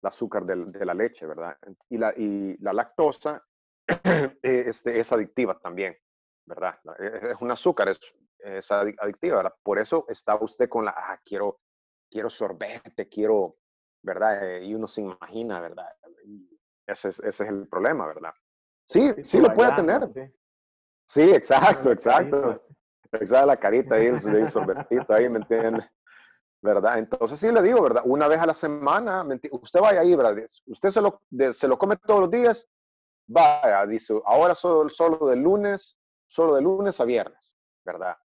[0.01, 1.57] el azúcar de, de la leche, ¿verdad?
[1.89, 3.43] Y la, y la lactosa
[4.43, 5.97] Eh, este, es adictiva también,
[6.45, 6.80] ¿verdad?
[6.99, 7.99] E, es un azúcar, es,
[8.39, 9.55] es adictiva, ¿verdad?
[9.63, 11.61] Por eso está usted con la, ah, quiero,
[12.09, 13.57] quiero sorbete, quiero,
[14.03, 14.45] ¿verdad?
[14.45, 15.88] Eh, y uno se imagina, ¿verdad?
[16.86, 18.34] ese, es, ese es el problema, ¿verdad?
[18.86, 20.34] Sí, sí, lo puede tener.
[21.05, 22.61] Sí, exacto, exacto.
[23.12, 25.89] Exacto, la carita ahí, el sorbetito ahí, ¿me entiende?
[26.62, 26.97] ¿Verdad?
[26.99, 28.03] Entonces sí le digo, ¿verdad?
[28.05, 30.36] Una vez a la semana, usted vaya ahí, ¿verdad?
[30.66, 31.22] Usted se lo,
[31.53, 32.68] se lo come todos los días,
[33.28, 37.53] vaya, dice, ahora solo, solo de lunes, solo de lunes a viernes,
[37.86, 38.18] ¿verdad?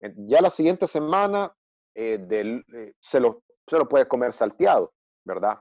[0.00, 1.54] Ya la siguiente semana
[1.94, 4.92] eh, eh, se, lo, se lo puede comer salteado,
[5.24, 5.58] ¿verdad?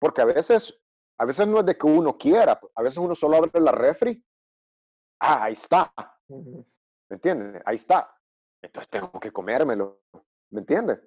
[0.00, 0.74] Porque a veces,
[1.18, 4.24] a veces no es de que uno quiera, a veces uno solo abre la refri,
[5.20, 5.92] ah, ahí está,
[7.10, 7.62] ¿me entiendes?
[7.66, 8.16] Ahí está.
[8.62, 10.00] Entonces tengo que comérmelo,
[10.50, 11.00] ¿me entiendes?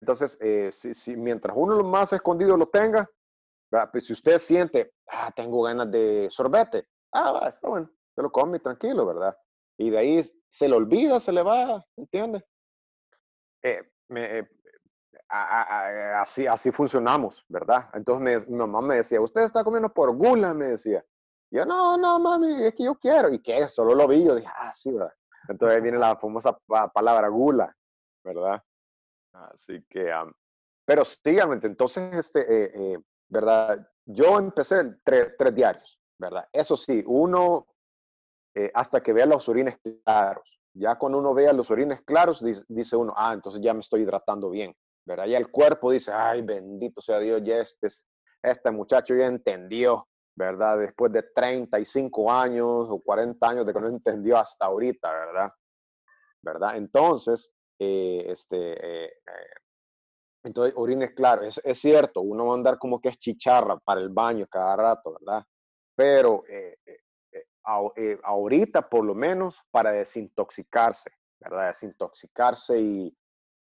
[0.00, 3.08] Entonces, eh, si, si, mientras uno lo más escondido lo tenga,
[3.90, 8.30] pues si usted siente, ah, tengo ganas de sorbete, ah, va, está bueno, se lo
[8.30, 9.36] come tranquilo, ¿verdad?
[9.78, 12.44] Y de ahí se le olvida, se le va, ¿entiende?
[13.62, 13.82] Eh,
[14.14, 14.46] eh,
[16.14, 17.88] así, así funcionamos, ¿verdad?
[17.94, 21.04] Entonces mi mamá me decía, usted está comiendo por gula, me decía.
[21.50, 23.32] Yo, no, no, mami, es que yo quiero.
[23.32, 23.68] ¿Y qué?
[23.68, 25.12] Solo lo vi, yo dije, ah, sí, ¿verdad?
[25.48, 26.56] Entonces viene la famosa
[26.92, 27.76] palabra gula,
[28.24, 28.62] ¿verdad?
[29.32, 30.10] Así que,
[30.84, 33.86] pero síganme, entonces, este, eh, ¿verdad?
[34.06, 36.48] Yo empecé tres, tres diarios, ¿verdad?
[36.52, 37.66] Eso sí, uno,
[38.54, 40.60] eh, hasta que vea los orines claros.
[40.74, 44.50] Ya cuando uno vea los orines claros, dice, uno, ah, entonces ya me estoy hidratando
[44.50, 44.74] bien,
[45.06, 45.26] ¿verdad?
[45.26, 47.88] Ya el cuerpo dice, ay, bendito sea Dios, ya este,
[48.42, 50.78] este muchacho ya entendió, ¿verdad?
[50.78, 55.52] Después de 35 años o 40 años de que no entendió hasta ahorita, ¿verdad?
[56.42, 56.76] ¿Verdad?
[56.76, 59.12] Entonces, eh, este, eh,
[60.44, 64.10] entonces, orines claro, es, cierto, uno va a andar como que es chicharra para el
[64.10, 65.42] baño cada rato, ¿verdad?
[65.96, 67.46] Pero eh, eh,
[67.96, 71.10] eh, ahorita, por lo menos, para desintoxicarse,
[71.40, 71.68] ¿verdad?
[71.68, 73.16] Desintoxicarse y,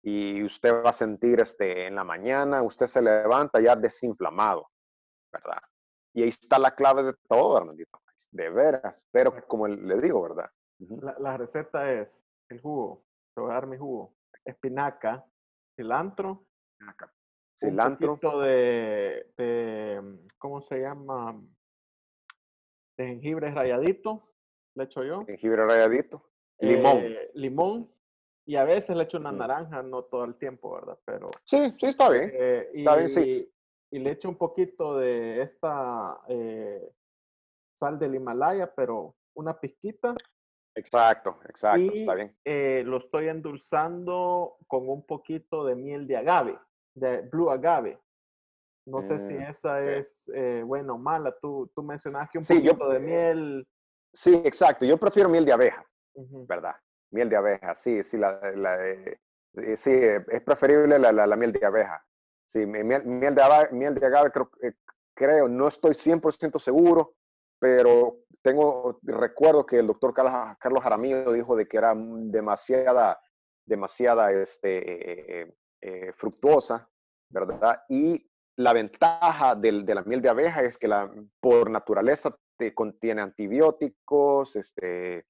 [0.04, 4.68] y usted va a sentir este, en la mañana, usted se levanta ya desinflamado,
[5.32, 5.60] ¿verdad?
[6.18, 8.02] Y ahí está la clave de todo, Hernandito,
[8.32, 9.06] de veras.
[9.12, 10.50] Pero como le digo, ¿verdad?
[10.80, 12.08] la, la, receta es
[12.48, 13.04] el jugo,
[13.36, 15.24] te voy a dar mi jugo, espinaca,
[15.76, 16.44] cilantro,
[17.56, 18.14] Cilantro.
[18.14, 21.40] Un poquito de, de, ¿cómo se llama?
[22.96, 24.32] De jengibre rayadito,
[24.74, 25.24] le echo yo.
[25.24, 26.30] Jengibre rayadito.
[26.58, 26.98] Limón.
[26.98, 27.92] Eh, limón.
[28.44, 29.38] Y a veces le echo una mm.
[29.38, 30.98] naranja, no todo el tiempo, ¿verdad?
[31.04, 31.30] Pero.
[31.44, 32.32] Sí, sí, está bien.
[32.32, 33.52] Eh, y, está bien, sí.
[33.90, 36.92] Y le echo un poquito de esta eh,
[37.72, 40.14] sal del Himalaya, pero una pizquita.
[40.74, 42.36] Exacto, exacto, está bien.
[42.44, 46.58] Eh, lo estoy endulzando con un poquito de miel de agave,
[46.94, 47.98] de blue agave.
[48.86, 51.34] No sé si mm, esa es eh, buena o mala.
[51.40, 53.68] Tú, tú mencionaste que un poquito de eh, miel.
[54.12, 54.84] Sí, exacto.
[54.84, 55.84] Yo prefiero miel de abeja,
[56.14, 56.74] ¿verdad?
[57.10, 58.40] Miel de abeja, sí, sí, la,
[59.76, 62.04] sí es preferible la, la, miel de abeja.
[62.48, 64.50] Sí, miel, miel, de, agave, miel de agave creo,
[65.14, 67.14] creo, no estoy 100% seguro,
[67.60, 73.20] pero tengo, recuerdo que el doctor Carlos, Jaramillo dijo de que era demasiada,
[73.66, 76.88] demasiada este, eh, eh, fructuosa,
[77.28, 77.82] ¿verdad?
[77.88, 78.26] Y
[78.56, 83.20] la ventaja del, de la miel de abeja es que la, por naturaleza te contiene
[83.20, 85.26] antibióticos, este,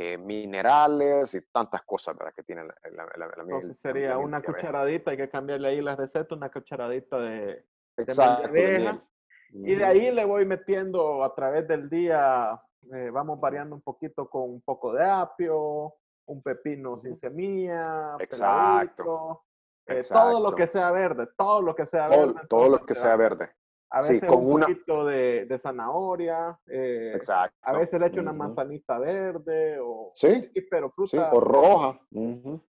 [0.00, 2.32] eh, minerales y tantas cosas ¿verdad?
[2.32, 2.72] que tiene la,
[3.16, 3.56] la, miel.
[3.56, 7.64] Entonces sería una cucharadita, hay que cambiarle ahí la receta, una cucharadita de,
[7.96, 9.02] Exacto, de abeja.
[9.50, 12.62] Y de ahí le voy metiendo a través del día,
[12.94, 15.96] eh, vamos variando un poquito con un poco de apio,
[16.26, 19.46] un pepino sin semilla, Exacto.
[19.84, 22.40] Eh, todo lo que sea verde, todo lo que sea verde.
[22.48, 23.50] Todo, lo que sea verde.
[23.90, 26.58] A veces con un poquito de, de, zanahoria.
[26.66, 27.56] Eh, Exacto.
[27.62, 30.12] A veces le echo una manzanita verde o...
[30.14, 30.50] Sí.
[30.70, 31.10] Pero fruta.
[31.10, 32.00] Sí, o roja.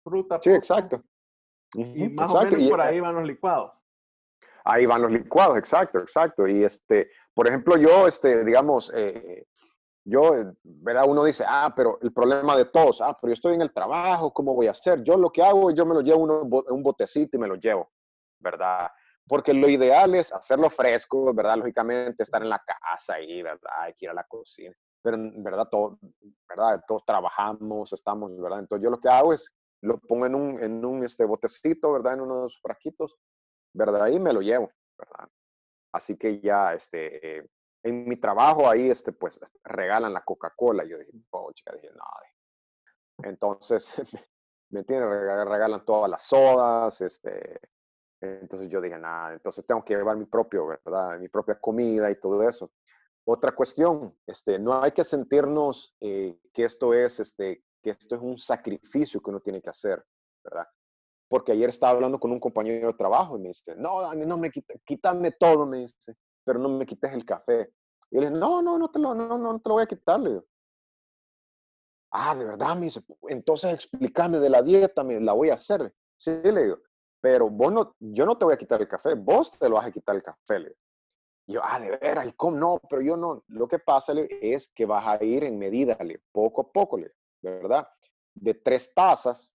[0.05, 0.39] Fruta.
[0.43, 1.03] Sí, exacto.
[1.75, 3.73] Y más o menos por ahí van los licuados
[4.69, 6.47] ahí van los licuados, exacto, exacto.
[6.47, 9.47] Y este, por ejemplo, yo, este, digamos, eh,
[10.05, 11.05] yo, ¿verdad?
[11.09, 14.33] Uno dice, ah, pero el problema de todos, ah, pero yo estoy en el trabajo,
[14.33, 15.03] ¿cómo voy a hacer?
[15.03, 17.91] Yo lo que hago, yo me lo llevo uno, un botecito y me lo llevo,
[18.39, 18.91] ¿verdad?
[19.29, 21.59] Porque lo ideal es hacerlo fresco, ¿verdad?
[21.59, 23.71] Lógicamente, estar en la casa ahí, ¿verdad?
[23.81, 24.75] Hay que ir a la cocina.
[25.03, 25.69] Pero, ¿verdad?
[25.71, 25.99] Todo,
[26.49, 26.83] ¿verdad?
[26.87, 28.61] Todos trabajamos, estamos, ¿verdad?
[28.61, 29.49] Entonces, yo lo que hago es,
[29.83, 32.15] lo pongo en un, en un este, botecito, ¿verdad?
[32.15, 33.17] En unos frasquitos
[33.75, 34.03] ¿verdad?
[34.03, 35.29] Ahí me lo llevo, ¿verdad?
[35.93, 37.49] Así que ya, este,
[37.83, 40.85] en mi trabajo ahí, este, pues, regalan la Coca-Cola.
[40.85, 42.05] Yo dije, oh, chica, dije, no.
[43.25, 43.89] Entonces,
[44.71, 45.09] ¿me entiendes?
[45.09, 47.61] Regalan todas las sodas, este,
[48.21, 51.19] entonces yo dije, nada, entonces tengo que llevar mi propio, ¿verdad?
[51.19, 52.73] Mi propia comida y todo eso.
[53.25, 58.23] Otra cuestión, este, no hay que sentirnos eh, que esto es, este, que esto es
[58.23, 60.05] un sacrificio que uno tiene que hacer,
[60.43, 60.67] ¿verdad?
[61.29, 64.39] porque ayer estaba hablando con un compañero de trabajo y me dice, no, Dani, no
[64.39, 67.71] me quita, quítame todo, me dice, pero no me quites el café.
[68.11, 69.87] Y yo le dije, no, no, no te lo, no, no te lo voy a
[69.87, 70.45] quitar, le digo.
[72.11, 75.95] Ah, de verdad, me dice, entonces explícame de la dieta, me la voy a hacer.
[76.17, 76.79] Sí, le digo,
[77.21, 79.87] pero vos no, yo no te voy a quitar el café, vos te lo vas
[79.87, 80.77] a quitar el café, le
[81.49, 82.81] yo, ah, de veras, ¿y cómo no?
[82.91, 86.21] Pero yo no, lo que pasa le, es que vas a ir en medida, le,
[86.31, 87.11] poco a poco, le,
[87.41, 87.89] ¿verdad?
[88.35, 89.55] De tres tazas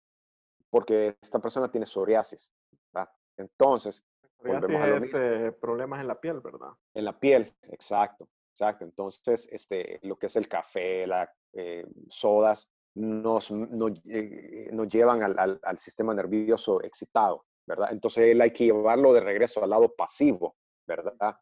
[0.70, 2.52] porque esta persona tiene psoriasis.
[2.92, 3.10] ¿verdad?
[3.36, 4.04] Entonces,
[4.40, 6.70] psoriasis es eh, problemas en la piel, ¿verdad?
[6.94, 8.84] En la piel, exacto, exacto.
[8.84, 15.60] Entonces, este, lo que es el café, las eh, sodas, nos, eh, nos, llevan al,
[15.62, 17.44] al, sistema nervioso excitado,
[17.90, 20.56] Entonces, él hay que llevarlo de regreso al lado pasivo,
[20.86, 21.36] ¿verdad?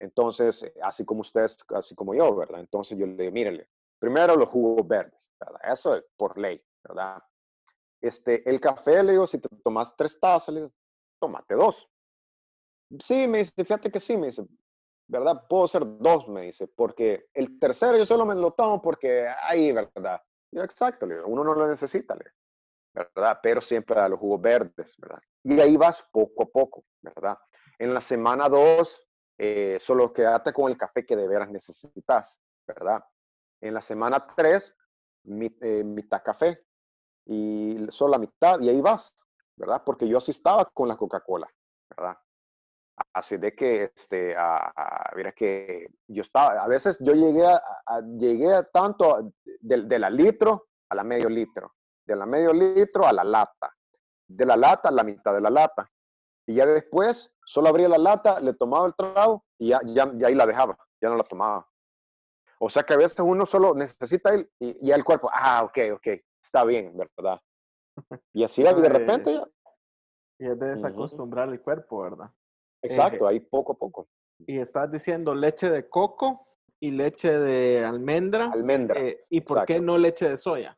[0.00, 2.60] Entonces, así como ustedes, así como yo, ¿verdad?
[2.60, 5.30] Entonces yo le digo, mírele, primero los jugos verdes.
[5.62, 7.22] Eso es por ley, ¿verdad?
[8.00, 10.72] Este, el café, le digo, si te tomas tres tazas, le digo,
[11.18, 11.88] tómate dos.
[12.98, 14.44] Sí, me dice, fíjate que sí, me dice,
[15.06, 15.46] ¿verdad?
[15.48, 19.72] Puedo ser dos, me dice, porque el tercero yo solo me lo tomo porque ahí,
[19.72, 20.20] ¿verdad?
[20.52, 22.24] Exacto, le digo, uno no lo necesita, le
[22.94, 23.40] ¿verdad?
[23.42, 25.20] Pero siempre da los jugos verdes, ¿verdad?
[25.42, 27.36] Y ahí vas poco a poco, ¿verdad?
[27.78, 29.04] En la semana dos,
[29.36, 33.04] eh, solo quédate con el café que de veras necesitas, ¿verdad?
[33.60, 34.74] En la semana tres,
[35.26, 36.64] eh, mitad café,
[37.26, 39.14] y solo la mitad y ahí vas,
[39.56, 39.82] ¿verdad?
[39.84, 41.48] Porque yo así estaba con la Coca-Cola,
[41.90, 42.16] ¿verdad?
[43.12, 44.72] Así de que, este, a,
[45.34, 47.60] que yo estaba, a veces yo llegué a,
[48.16, 51.74] llegué a tanto de, de, la litro a la medio litro,
[52.06, 53.74] de la medio litro a la lata,
[54.26, 55.90] de la lata a la mitad de la lata.
[56.46, 60.26] Y ya después solo abría la lata, le tomaba el trago y ya, ya, ya
[60.28, 61.68] ahí la dejaba, ya no la tomaba.
[62.58, 65.78] O sea que a veces uno solo necesita el, y ya el cuerpo, ah, ok,
[65.94, 66.06] ok,
[66.42, 67.40] está bien, ¿verdad?
[68.32, 69.48] Y así de repente ya.
[70.38, 72.30] Y es de desacostumbrar el cuerpo, ¿verdad?
[72.82, 74.08] Exacto, ahí poco a poco.
[74.46, 76.48] Y estás diciendo leche de coco
[76.80, 78.50] y leche de almendra.
[78.52, 79.00] Almendra.
[79.00, 80.76] Eh, ¿Y por qué no leche de soya?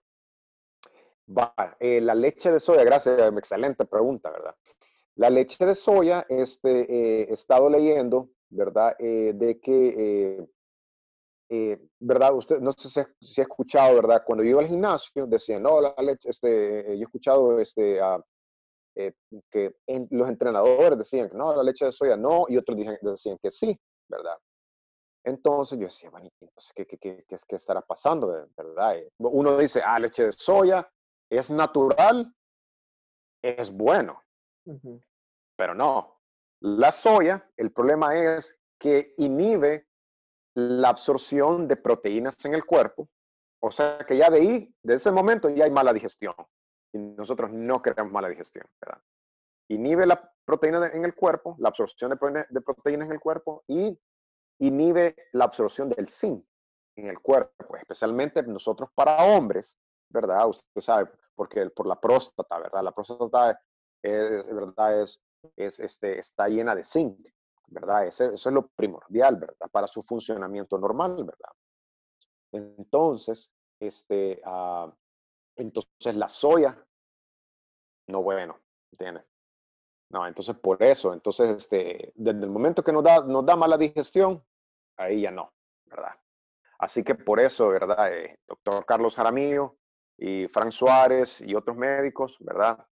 [1.29, 4.55] Va, eh, la leche de soya, gracias, excelente pregunta, ¿verdad?
[5.17, 8.97] La leche de soya, este, eh, he estado leyendo, ¿verdad?
[8.99, 10.47] de que
[11.49, 12.35] eh, ¿verdad?
[12.35, 14.23] Usted, no sé si, ha escuchado, ¿verdad?
[14.27, 18.01] Cuando yo iba al gimnasio, decían, no, la leche, este, yo he escuchado este,
[18.97, 19.13] eh,
[19.51, 19.77] que
[20.11, 23.51] los entrenadores decían que no, la leche de soya no, y otros decían, decían que
[23.53, 24.37] sí, ¿verdad?
[25.25, 28.49] Entonces yo decía, bueno, entonces, ¿qué, qué, qué, qué, estará pasando?
[28.57, 28.97] ¿Verdad?
[29.19, 30.89] Uno dice, ah, leche de soya
[31.31, 32.35] es natural,
[33.43, 34.23] es bueno.
[35.57, 36.21] Pero no,
[36.61, 39.87] la soya, el problema es que inhibe
[40.55, 43.09] la absorción de proteínas en el cuerpo.
[43.61, 46.35] O sea que ya de ahí, de ese momento, ya hay mala digestión.
[46.93, 49.03] Y nosotros no queremos mala digestión, ¿verdad?
[49.69, 53.99] Inhibe la proteína en el cuerpo, la absorción de, proteínas en el cuerpo y
[54.61, 56.45] inhibe la absorción del zinc
[56.97, 59.77] en el cuerpo, especialmente nosotros para hombres,
[60.09, 60.49] ¿verdad?
[60.49, 62.83] Usted sabe, porque por la próstata, ¿verdad?
[62.83, 63.61] La próstata,
[64.03, 65.03] es, ¿verdad?
[65.03, 65.23] Es,
[65.57, 67.29] es, este, está llena de zinc,
[67.69, 68.07] ¿verdad?
[68.07, 69.69] Eso, es lo primordial, ¿verdad?
[69.71, 71.51] Para su funcionamiento normal, ¿verdad?
[72.53, 73.51] Entonces,
[73.81, 74.91] este, uh,
[75.57, 76.83] entonces la soya,
[78.09, 78.59] no bueno,
[78.93, 79.25] ¿entiendes?
[80.09, 83.77] No, entonces por eso, entonces, este, desde el momento que nos da, nos da mala
[83.77, 84.43] digestión,
[84.97, 85.53] ahí ya no,
[85.87, 86.15] ¿verdad?
[86.79, 88.13] Así que por eso, ¿verdad?
[88.13, 89.77] Eh, doctor Carlos Jaramillo
[90.19, 92.87] y Frank Suárez y otros médicos, ¿verdad?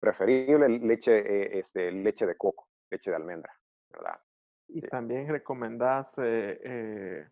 [0.00, 3.52] Preferible leche, eh, este, leche de coco, leche de almendra,
[3.90, 4.20] ¿verdad?
[4.68, 7.28] Y también recomendás eh,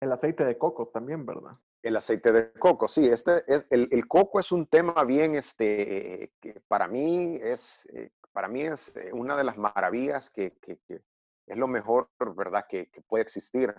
[0.00, 1.52] el aceite de coco también, ¿verdad?
[1.82, 6.32] El aceite de coco, sí, este es, el, el coco es un tema bien, este,
[6.40, 10.78] que para mí es, eh, para mí es eh, una de las maravillas que, que,
[10.88, 12.64] es lo mejor, ¿verdad?
[12.68, 13.74] Que, que, puede existir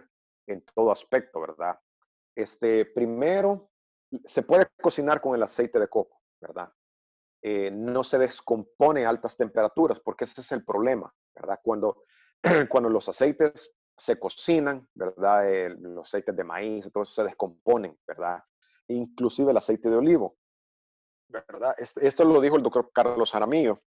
[0.45, 1.79] en todo aspecto, ¿verdad?
[2.35, 3.71] Este, primero,
[4.25, 6.71] se puede cocinar con el aceite de coco, ¿verdad?
[7.41, 11.59] Eh, no se descompone a altas temperaturas, porque ese es el problema, ¿verdad?
[11.63, 12.03] Cuando,
[12.69, 15.69] cuando los aceites se cocinan, ¿verdad?
[15.79, 18.43] los aceites de maíz, todo eso se descomponen, ¿verdad?
[18.87, 20.37] Inclusive el aceite de olivo,
[21.27, 21.75] ¿verdad?
[21.77, 23.81] Esto lo dijo el doctor Carlos Jaramillo,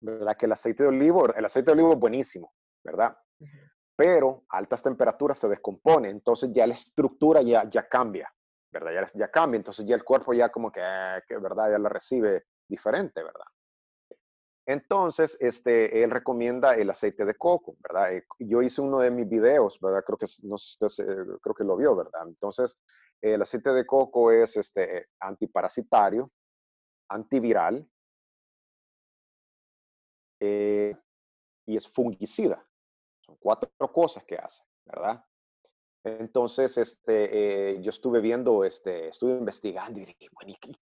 [0.00, 0.36] ¿verdad?
[0.36, 3.16] Que el aceite de olivo, el aceite de olivo es buenísimo, ¿verdad?
[3.96, 8.32] Pero a altas temperaturas se descompone, entonces ya la estructura ya, ya cambia,
[8.70, 8.92] ¿verdad?
[8.92, 10.80] Ya, ya cambia, entonces ya el cuerpo ya como que,
[11.26, 11.70] que, ¿verdad?
[11.70, 13.46] Ya la recibe diferente, ¿verdad?
[14.68, 18.12] Entonces, este, él recomienda el aceite de coco, ¿verdad?
[18.12, 20.04] Eh, yo hice uno de mis videos, ¿verdad?
[20.04, 20.56] Creo que, no
[21.40, 22.26] creo que lo vio, ¿verdad?
[22.26, 22.76] Entonces,
[23.22, 26.30] el aceite de coco es este, antiparasitario,
[27.08, 27.88] antiviral
[30.40, 30.94] eh,
[31.66, 32.62] y es fungicida.
[33.20, 35.24] Son cuatro cosas que hace, ¿verdad?
[36.04, 40.74] Entonces, este, eh, yo estuve viendo, este, estuve investigando y dije, bueno, ¿y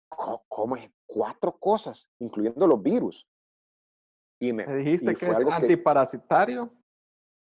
[0.48, 0.90] cómo es?
[1.06, 3.26] Cuatro cosas, incluyendo los virus.
[4.40, 6.70] Y me, dijiste que es antiparasitario.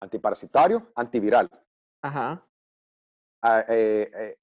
[0.00, 1.50] antiparasitario, antiviral.
[2.02, 2.46] Ajá.
[3.42, 4.36] Ah, eh,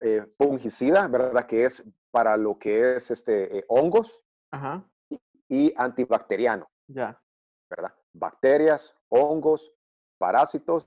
[0.00, 1.46] eh, fungicida, ¿verdad?
[1.46, 4.22] Que es para lo que es este, hongos.
[4.52, 4.88] Ajá.
[5.48, 6.70] Y, antibacteriano.
[6.86, 7.20] Ya.
[7.68, 7.92] ¿Verdad?
[8.12, 9.72] Bacterias, hongos,
[10.18, 10.86] parásitos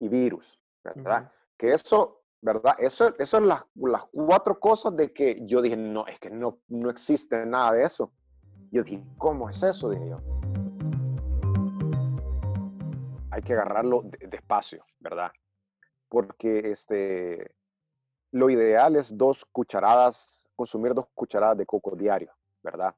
[0.00, 1.30] y virus, ¿verdad?
[1.56, 2.74] Que eso, ¿verdad?
[2.78, 6.58] Eso, eso es las, las cuatro cosas de que yo dije, no, es que no,
[6.68, 8.12] no existe nada de eso.
[8.70, 9.90] Yo dije, ¿cómo es eso?
[9.90, 10.18] Dije yo.
[13.30, 15.30] Hay que agarrarlo despacio, ¿verdad?
[16.08, 17.54] Porque este,
[18.32, 22.94] lo ideal es dos cucharadas, consumir dos cucharadas de coco diario, ¿verdad?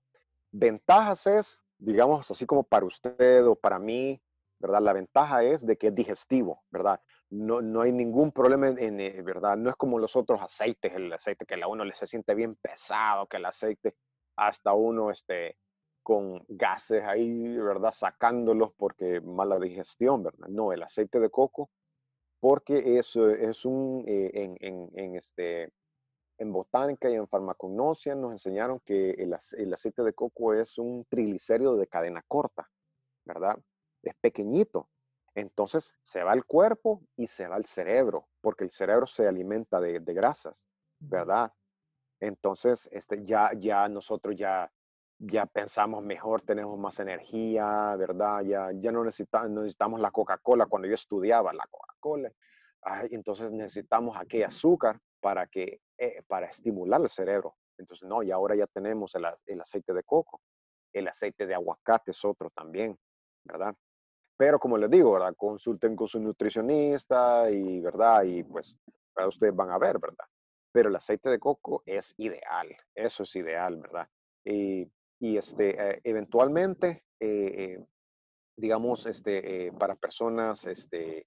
[0.50, 4.22] Ventajas es, digamos, así como para usted o para mí,
[4.64, 4.80] ¿verdad?
[4.80, 6.98] La ventaja es de que es digestivo, ¿verdad?
[7.28, 9.58] No, no hay ningún problema en, eh, ¿verdad?
[9.58, 12.56] No es como los otros aceites, el aceite que a uno le se siente bien
[12.56, 13.94] pesado, que el aceite
[14.36, 15.58] hasta uno, este,
[16.02, 17.92] con gases ahí, ¿verdad?
[17.92, 20.48] Sacándolos porque mala digestión, ¿verdad?
[20.48, 21.68] No, el aceite de coco,
[22.40, 25.74] porque es, es un, eh, en, en, este,
[26.38, 31.04] en botánica y en farmacognosia nos enseñaron que el, el, aceite de coco es un
[31.10, 32.66] triglicérido de cadena corta,
[33.26, 33.58] ¿verdad?
[34.04, 34.88] Es pequeñito.
[35.34, 39.80] Entonces se va al cuerpo y se va al cerebro, porque el cerebro se alimenta
[39.80, 40.64] de, de grasas,
[41.00, 41.52] ¿verdad?
[42.20, 44.70] Entonces, este, ya, ya nosotros ya
[45.18, 48.42] ya pensamos mejor, tenemos más energía, ¿verdad?
[48.42, 52.32] Ya, ya no necesitamos, necesitamos la Coca-Cola cuando yo estudiaba la Coca-Cola.
[53.10, 57.56] Entonces necesitamos aquel azúcar para, que, eh, para estimular el cerebro.
[57.78, 60.40] Entonces, no, y ahora ya tenemos el, el, aceite de coco,
[60.92, 62.96] el aceite de aguacate es otro también,
[63.44, 63.74] ¿verdad?
[64.36, 65.34] Pero como les digo, ¿verdad?
[65.36, 68.24] Consulten con su nutricionista y, ¿verdad?
[68.24, 68.76] Y pues,
[69.12, 70.26] para ustedes van a ver, ¿verdad?
[70.72, 74.08] Pero el aceite de coco es ideal, eso es ideal, ¿verdad?
[74.44, 74.90] Y
[75.24, 77.84] y este, eh, eventualmente, eh, eh,
[78.56, 81.26] digamos, este, para personas, este,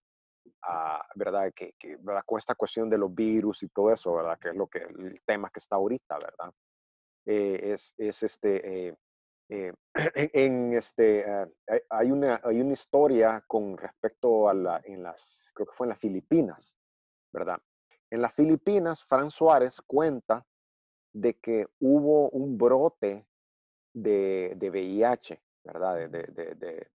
[0.63, 1.51] ah, ¿verdad?
[1.55, 2.21] Que, que, ¿verdad?
[2.23, 4.37] Con esta cuestión de los virus y todo eso, ¿verdad?
[4.39, 6.53] Que es lo que, el tema que está ahorita, ¿verdad?
[7.25, 8.95] es, es, este, eh,
[10.33, 11.47] en este, ah,
[11.89, 15.89] hay, una, hay una historia con respecto a la, en las, creo que fue en
[15.89, 16.77] las Filipinas,
[17.31, 17.59] ¿verdad?
[18.09, 20.45] En las Filipinas, Fran Suárez cuenta
[21.13, 23.27] de que hubo un brote
[23.93, 25.95] de, de VIH, ¿verdad?
[25.95, 26.91] De, de,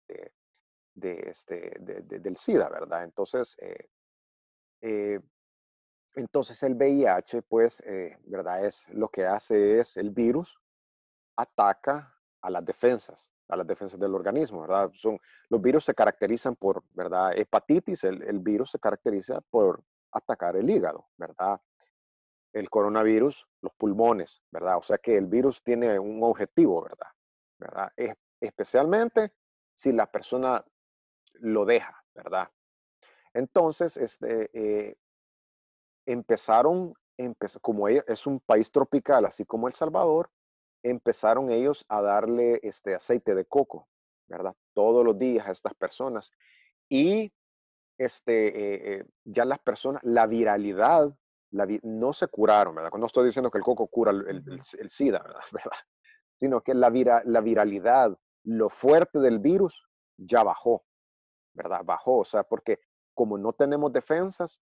[0.95, 3.04] de este, del SIDA, ¿verdad?
[3.04, 3.89] Entonces, eh,
[4.82, 5.20] eh,
[6.16, 7.82] entonces el VIH, pues,
[8.26, 8.66] ¿verdad?
[8.66, 10.60] Es lo que hace es el virus
[11.39, 14.92] ataca a las defensas, a las defensas del organismo, ¿verdad?
[14.94, 15.20] Son,
[15.50, 17.32] los virus se caracterizan por, ¿verdad?
[17.36, 21.60] Hepatitis, el, virus se caracteriza por atacar el hígado, ¿verdad?
[22.54, 24.78] El coronavirus, los pulmones, ¿verdad?
[24.78, 27.08] O sea que el virus tiene un objetivo, ¿verdad?
[27.58, 27.92] ¿verdad?
[27.96, 29.34] Es, especialmente
[29.76, 30.64] si la persona
[31.34, 32.50] lo deja, ¿verdad?
[33.34, 34.98] Entonces, este, eh,
[36.06, 36.94] empezaron,
[37.62, 40.32] como es un país tropical, así como El Salvador,
[40.84, 43.88] empezaron ellos a darle este aceite de coco,
[44.27, 44.55] ¿verdad?
[44.73, 46.32] Todos los días a estas personas.
[46.89, 47.32] Y
[47.97, 51.13] este, eh, eh, ya las personas, la viralidad,
[51.51, 52.91] la no se curaron, ¿verdad?
[52.97, 55.77] No estoy diciendo que el coco cura el, SIDA, ¿verdad?
[56.39, 56.89] Sino que la,
[57.25, 59.84] la viralidad, lo fuerte del virus
[60.17, 60.86] ya bajó,
[61.53, 61.82] ¿verdad?
[61.84, 62.80] Bajó, o sea, porque
[63.13, 64.59] como no tenemos defensas,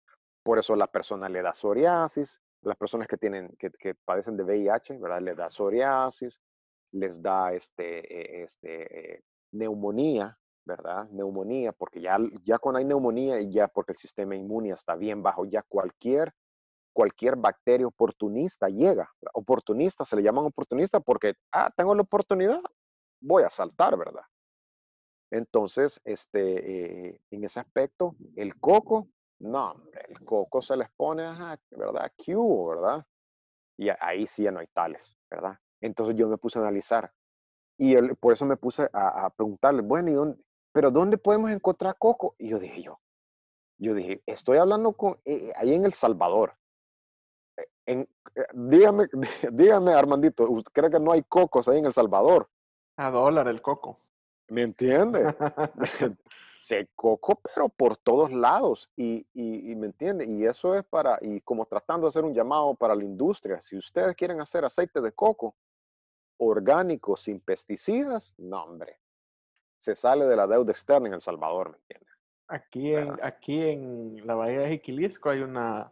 [0.43, 4.43] por eso la persona le da psoriasis, las personas que tienen, que, que, padecen de
[4.43, 5.21] VIH, ¿verdad?
[5.21, 6.39] Les da psoriasis,
[6.91, 11.09] les da este, e, este, eh, neumonía, ¿verdad?
[11.09, 15.23] Neumonía, porque ya, ya cuando hay neumonía y ya porque el sistema inmune está bien
[15.23, 16.33] bajo, ya cualquier,
[16.93, 19.09] cualquier bacteria oportunista llega.
[19.33, 22.61] Oportunista, se le llaman oportunista porque, ah, tengo la oportunidad,
[23.19, 24.23] voy a saltar, ¿verdad?
[25.31, 29.07] Entonces, este, eh, en ese aspecto, el coco
[29.41, 31.23] no, hombre, el coco se les pone,
[31.71, 32.11] ¿verdad?
[32.15, 33.05] Q, ¿verdad?
[33.77, 35.57] Y ahí sí ya no hay tales, ¿verdad?
[35.81, 37.11] Entonces yo me puse a analizar.
[37.77, 42.35] Y por eso me puse a, preguntarle, bueno, ¿y dónde, pero ¿dónde podemos encontrar coco?
[42.37, 42.99] Y yo dije yo,
[43.79, 46.55] yo dije, estoy hablando con, eh, ahí en El Salvador.
[47.57, 49.07] Eh, en, eh, dígame,
[49.51, 52.47] dígame, Armandito, ¿usted cree que no hay cocos ahí en El Salvador?
[52.97, 53.97] A dólar el coco.
[54.49, 55.35] ¿Me entiende?
[56.71, 58.89] se coco, pero por todos lados.
[58.95, 59.25] Y,
[59.75, 63.03] me entiende, y eso es para, y como tratando de hacer un llamado para la
[63.03, 65.55] industria, si ustedes quieren hacer aceite de coco
[66.37, 68.99] orgánico sin pesticidas, no, hombre,
[69.77, 72.07] se sale de la deuda externa en El Salvador, ¿me entiende?
[72.47, 75.91] Aquí en, aquí en la bahía de Jiquilisco hay una,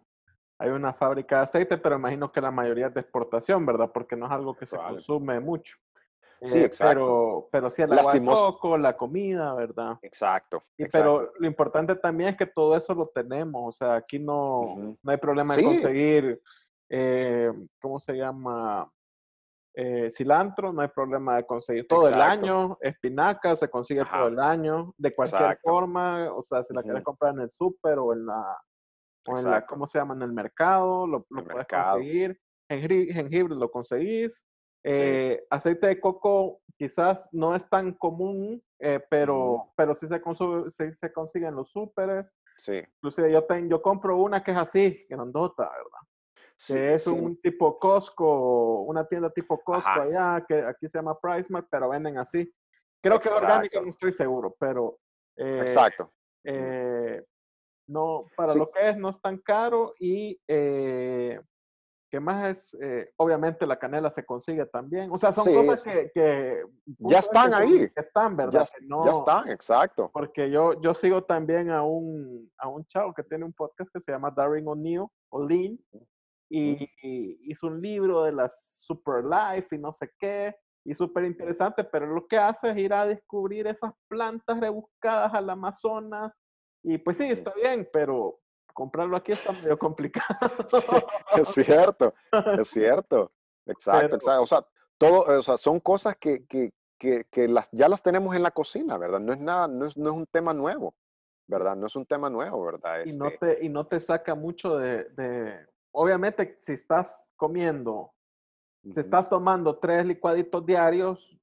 [0.57, 3.91] hay una fábrica de aceite, pero imagino que la mayoría es de exportación, ¿verdad?
[3.93, 5.77] Porque no es algo que se consume mucho.
[6.41, 6.93] Sí, eh, exacto.
[6.93, 9.97] Pero, pero sí, el agua la comida, ¿verdad?
[10.01, 14.19] Exacto, y, Pero lo importante también es que todo eso lo tenemos, o sea, aquí
[14.19, 16.41] no, no hay problema de conseguir,
[16.89, 18.89] eh, ¿cómo se llama?
[19.75, 24.39] Eh, cilantro, no hay problema de conseguir todo el año, espinaca se consigue todo el
[24.39, 28.25] año, de cualquier forma, o sea, si la quieres comprar en el súper o en
[28.25, 28.57] la,
[29.27, 30.15] o en la, ¿cómo se llama?
[30.15, 34.43] En el mercado, lo, lo puedes conseguir, jengibre lo conseguís,
[34.83, 40.71] eh, aceite de coco quizás no es tan común, eh, pero, pero sí se, consigue,
[40.71, 42.35] se consigue en los súperes.
[42.57, 42.81] Sí.
[42.95, 46.07] Inclusive yo, yo compro una que es así, grandota, ¿verdad?
[46.67, 51.67] que es un tipo Costco, una tienda tipo Costco allá, que aquí se llama PriceMart,
[51.69, 52.53] pero venden así.
[53.01, 54.97] Creo que orgánico no estoy seguro, pero...
[55.37, 56.11] Eh, Exacto.
[57.87, 60.37] no, para lo que es, no es tan caro y
[62.09, 62.77] ¿Qué más es?
[62.81, 65.11] Eh, obviamente la canela se consigue también.
[65.11, 65.83] O sea, son cosas
[66.13, 66.63] que,
[66.97, 67.89] ya están ahí.
[67.89, 68.67] Que están, ¿verdad?
[69.05, 70.09] Ya, están, exacto.
[70.11, 73.99] Porque yo, yo sigo también a un, a un chavo que tiene un podcast que
[73.99, 75.77] se llama Darren O'Neill, O'Lean,
[76.49, 76.89] y,
[77.51, 82.07] hizo un libro de la Super Life y no sé qué, y súper interesante, pero
[82.07, 86.33] lo que hace es ir a descubrir esas plantas rebuscadas al Amazonas,
[86.83, 88.39] y pues sí, está bien, pero
[88.79, 90.39] comprarlo aquí está medio complicado.
[91.35, 92.13] es cierto,
[92.57, 93.29] es cierto.
[93.65, 94.41] Exacto, exacto.
[94.41, 94.65] O sea,
[94.97, 98.97] todo, o sea, son cosas que, que, que, las, ya las tenemos en la cocina,
[98.97, 99.19] ¿verdad?
[99.19, 100.95] No es nada, no es, no es un tema nuevo,
[101.45, 101.75] ¿verdad?
[101.75, 103.05] No es un tema nuevo, ¿verdad?
[103.05, 108.13] Y, no, este te, y no te saca mucho de, de, obviamente, si estás comiendo,
[108.93, 111.37] si estás tomando tres licuaditos diarios,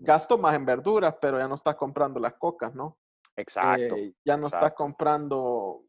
[0.00, 2.98] gasto más en verduras, pero ya no estás comprando las cocas, ¿no?
[3.36, 3.96] Exacto.
[3.96, 5.82] Eh, ya no estás comprando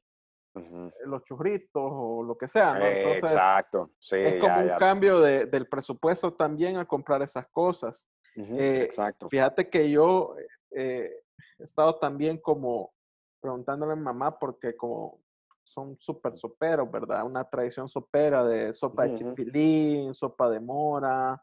[1.05, 2.85] los churritos o lo que sea, ¿no?
[2.85, 4.15] Exacto, sí.
[4.17, 8.07] Es como un cambio de, del presupuesto también a comprar esas cosas.
[8.35, 9.29] Eh, exacto.
[9.29, 10.35] Fíjate que yo
[10.71, 11.11] eh,
[11.59, 12.93] he estado también como
[13.41, 15.19] preguntándole a mi mamá porque como
[15.63, 17.25] son súper soperos, ¿verdad?
[17.25, 21.41] Una tradición sopera de sopa de chipilín, sopa de mora,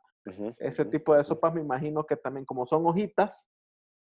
[0.58, 3.48] ese tipo de sopas me imagino que también, como son hojitas,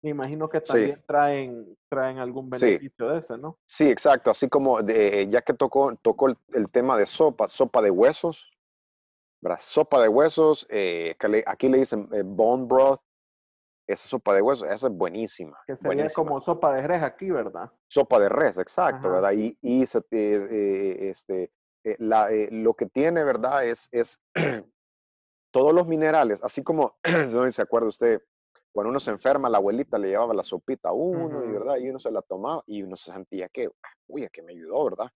[0.03, 3.59] me imagino que también traen, traen algún beneficio de ese, ¿no?
[3.67, 4.31] Sí, exacto.
[4.31, 8.51] Así como de, ya que tocó, tocó el, tema de sopa, sopa de huesos,
[9.43, 9.59] ¿verdad?
[9.61, 13.01] Sopa de huesos, eh, aquí le dicen eh, bone broth,
[13.87, 15.59] esa sopa de huesos, esa es buenísima.
[15.67, 17.71] Que sería como sopa de res aquí, ¿verdad?
[17.89, 19.33] Sopa de res, exacto, ¿verdad?
[19.33, 21.53] Y, y eh, este,
[21.99, 23.67] la, lo que tiene, ¿verdad?
[23.67, 24.19] Es, es
[25.53, 26.97] todos los minerales, así como,
[27.33, 28.23] no se acuerda usted,
[28.73, 31.77] cuando uno se enferma, la abuelita le llevaba la sopita a uno, y, ¿verdad?
[31.79, 33.68] y uno se la tomaba y uno se sentía que,
[34.07, 35.11] uy, que me ayudó, ¿verdad?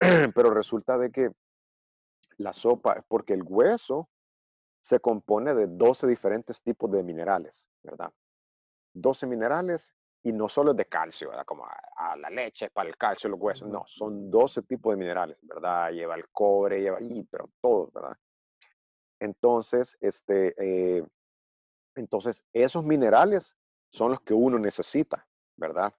[0.34, 1.30] Pero resulta de que
[2.38, 4.08] la sopa, porque el hueso
[4.82, 8.10] se compone de 12 diferentes tipos de minerales, ¿verdad?
[8.94, 9.92] 12 minerales
[10.22, 11.44] y no solo de calcio, ¿verdad?
[11.44, 15.38] Como a, la leche, para el calcio, los huesos, no, son 12 tipos de minerales,
[15.42, 15.92] ¿verdad?
[15.92, 18.16] Lleva el cobre, lleva, y, pero todos, ¿verdad?
[19.18, 21.04] Entonces, este, eh,
[21.94, 23.56] entonces, esos minerales
[23.90, 25.26] son los que uno necesita,
[25.56, 25.92] ¿verdad?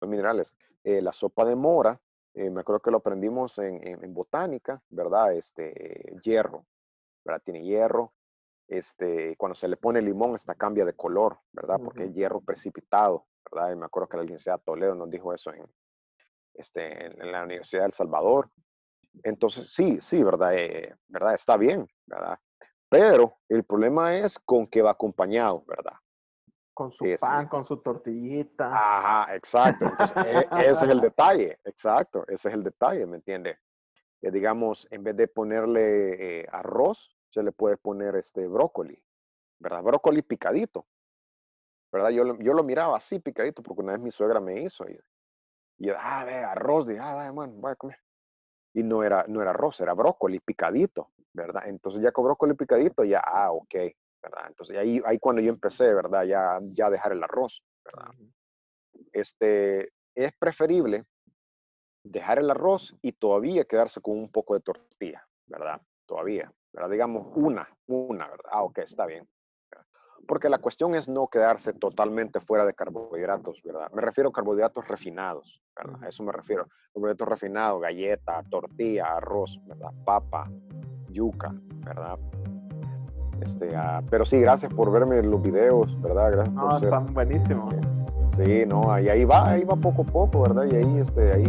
[0.00, 0.56] Los minerales.
[0.84, 2.00] Eh, la sopa de mora,
[2.34, 5.32] eh, me acuerdo que lo aprendimos en, botánica, ¿verdad?
[5.34, 6.66] Este, hierro,
[7.24, 7.42] ¿verdad?
[7.44, 8.12] Tiene hierro.
[8.68, 11.78] Este, cuando se le pone limón, esta cambia de color, ¿verdad?
[11.82, 13.72] Porque es hierro precipitado, ¿verdad?
[13.72, 15.64] Y me acuerdo que la de Toledo nos dijo eso en,
[16.54, 18.50] este, en, la Universidad de El Salvador.
[19.22, 20.54] Entonces, sí, sí, ¿verdad?
[20.56, 21.34] Eh, ¿verdad?
[21.34, 22.38] Está bien, ¿verdad?
[22.88, 25.94] Pero el problema es con qué va acompañado, ¿verdad?
[26.72, 28.66] Con su pan, con su tortillita.
[28.66, 29.86] Ajá, exacto.
[30.24, 33.58] E, ese es el detalle, exacto, ese es el detalle, ¿me entiende?
[34.20, 39.02] Que digamos, en vez de ponerle eh, arroz, se le puede poner este brócoli,
[39.58, 39.82] ¿verdad?
[39.82, 40.86] Brócoli picadito,
[41.90, 42.10] ¿verdad?
[42.10, 45.00] Yo, yo lo miraba así picadito porque una vez mi suegra me hizo y,
[45.78, 48.05] y ah, ve, arroz, dije, ah, bueno, voy a comer
[48.76, 51.62] y no era, no era arroz, era brócoli picadito, ¿verdad?
[51.66, 53.74] Entonces ya con brócoli picadito, ya, ah, ok,
[54.22, 54.48] ¿verdad?
[54.48, 56.24] Entonces ahí, ahí cuando yo empecé, ¿verdad?
[56.24, 58.10] Ya, ya dejar el arroz, ¿verdad?
[59.12, 61.06] Este, es preferible
[62.04, 65.80] dejar el arroz y todavía quedarse con un poco de tortilla, ¿verdad?
[66.04, 66.90] Todavía, ¿verdad?
[66.90, 68.50] Digamos una, una, ¿verdad?
[68.50, 69.26] Ah, ok, está bien.
[70.26, 73.90] Porque la cuestión es no quedarse totalmente fuera de carbohidratos, ¿verdad?
[73.92, 76.02] Me refiero a carbohidratos refinados, ¿verdad?
[76.02, 76.66] A eso me refiero.
[76.92, 79.90] Carbohidratos refinados, galleta, tortilla, arroz, ¿verdad?
[80.04, 80.50] Papa,
[81.10, 81.54] yuca,
[81.84, 82.18] ¿verdad?
[83.42, 86.32] Este, ah, pero sí, gracias por verme los videos, ¿verdad?
[86.32, 87.74] Gracias no, por están buenísimos.
[88.36, 90.64] Sí, no, y ahí va, ahí va poco a poco, ¿verdad?
[90.64, 91.44] Y ahí, este, ahí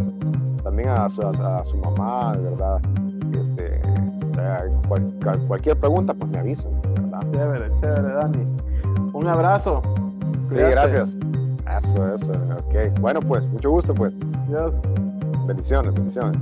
[0.63, 2.81] también a su, a, su mamá, ¿verdad?
[3.33, 3.81] Este,
[5.47, 7.21] cualquier pregunta, pues me avisan, ¿verdad?
[7.31, 8.66] Chévere, chévere, Dani.
[9.17, 9.81] Un abrazo.
[10.51, 11.17] Sí, gracias.
[11.79, 12.31] Eso, eso.
[12.31, 12.99] Ok.
[12.99, 14.13] Bueno, pues, mucho gusto, pues.
[14.47, 14.75] Dios.
[15.47, 16.39] Bendiciones, bendiciones.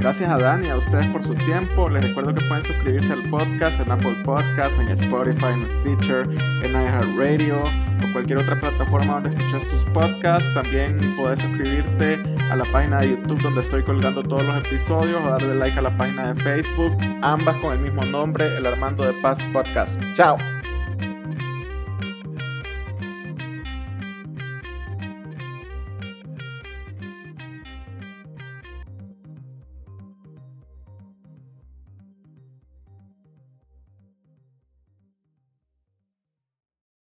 [0.00, 1.90] Gracias a Dani y a ustedes por su tiempo.
[1.90, 6.22] Les recuerdo que pueden suscribirse al podcast en Apple Podcasts, en Spotify, en Stitcher,
[6.64, 10.52] en iHeartRadio o cualquier otra plataforma donde escuchas tus podcasts.
[10.54, 12.18] También puedes suscribirte
[12.50, 15.82] a la página de YouTube donde estoy colgando todos los episodios o darle like a
[15.82, 20.00] la página de Facebook, ambas con el mismo nombre, el Armando de Paz Podcast.
[20.14, 20.38] Chao.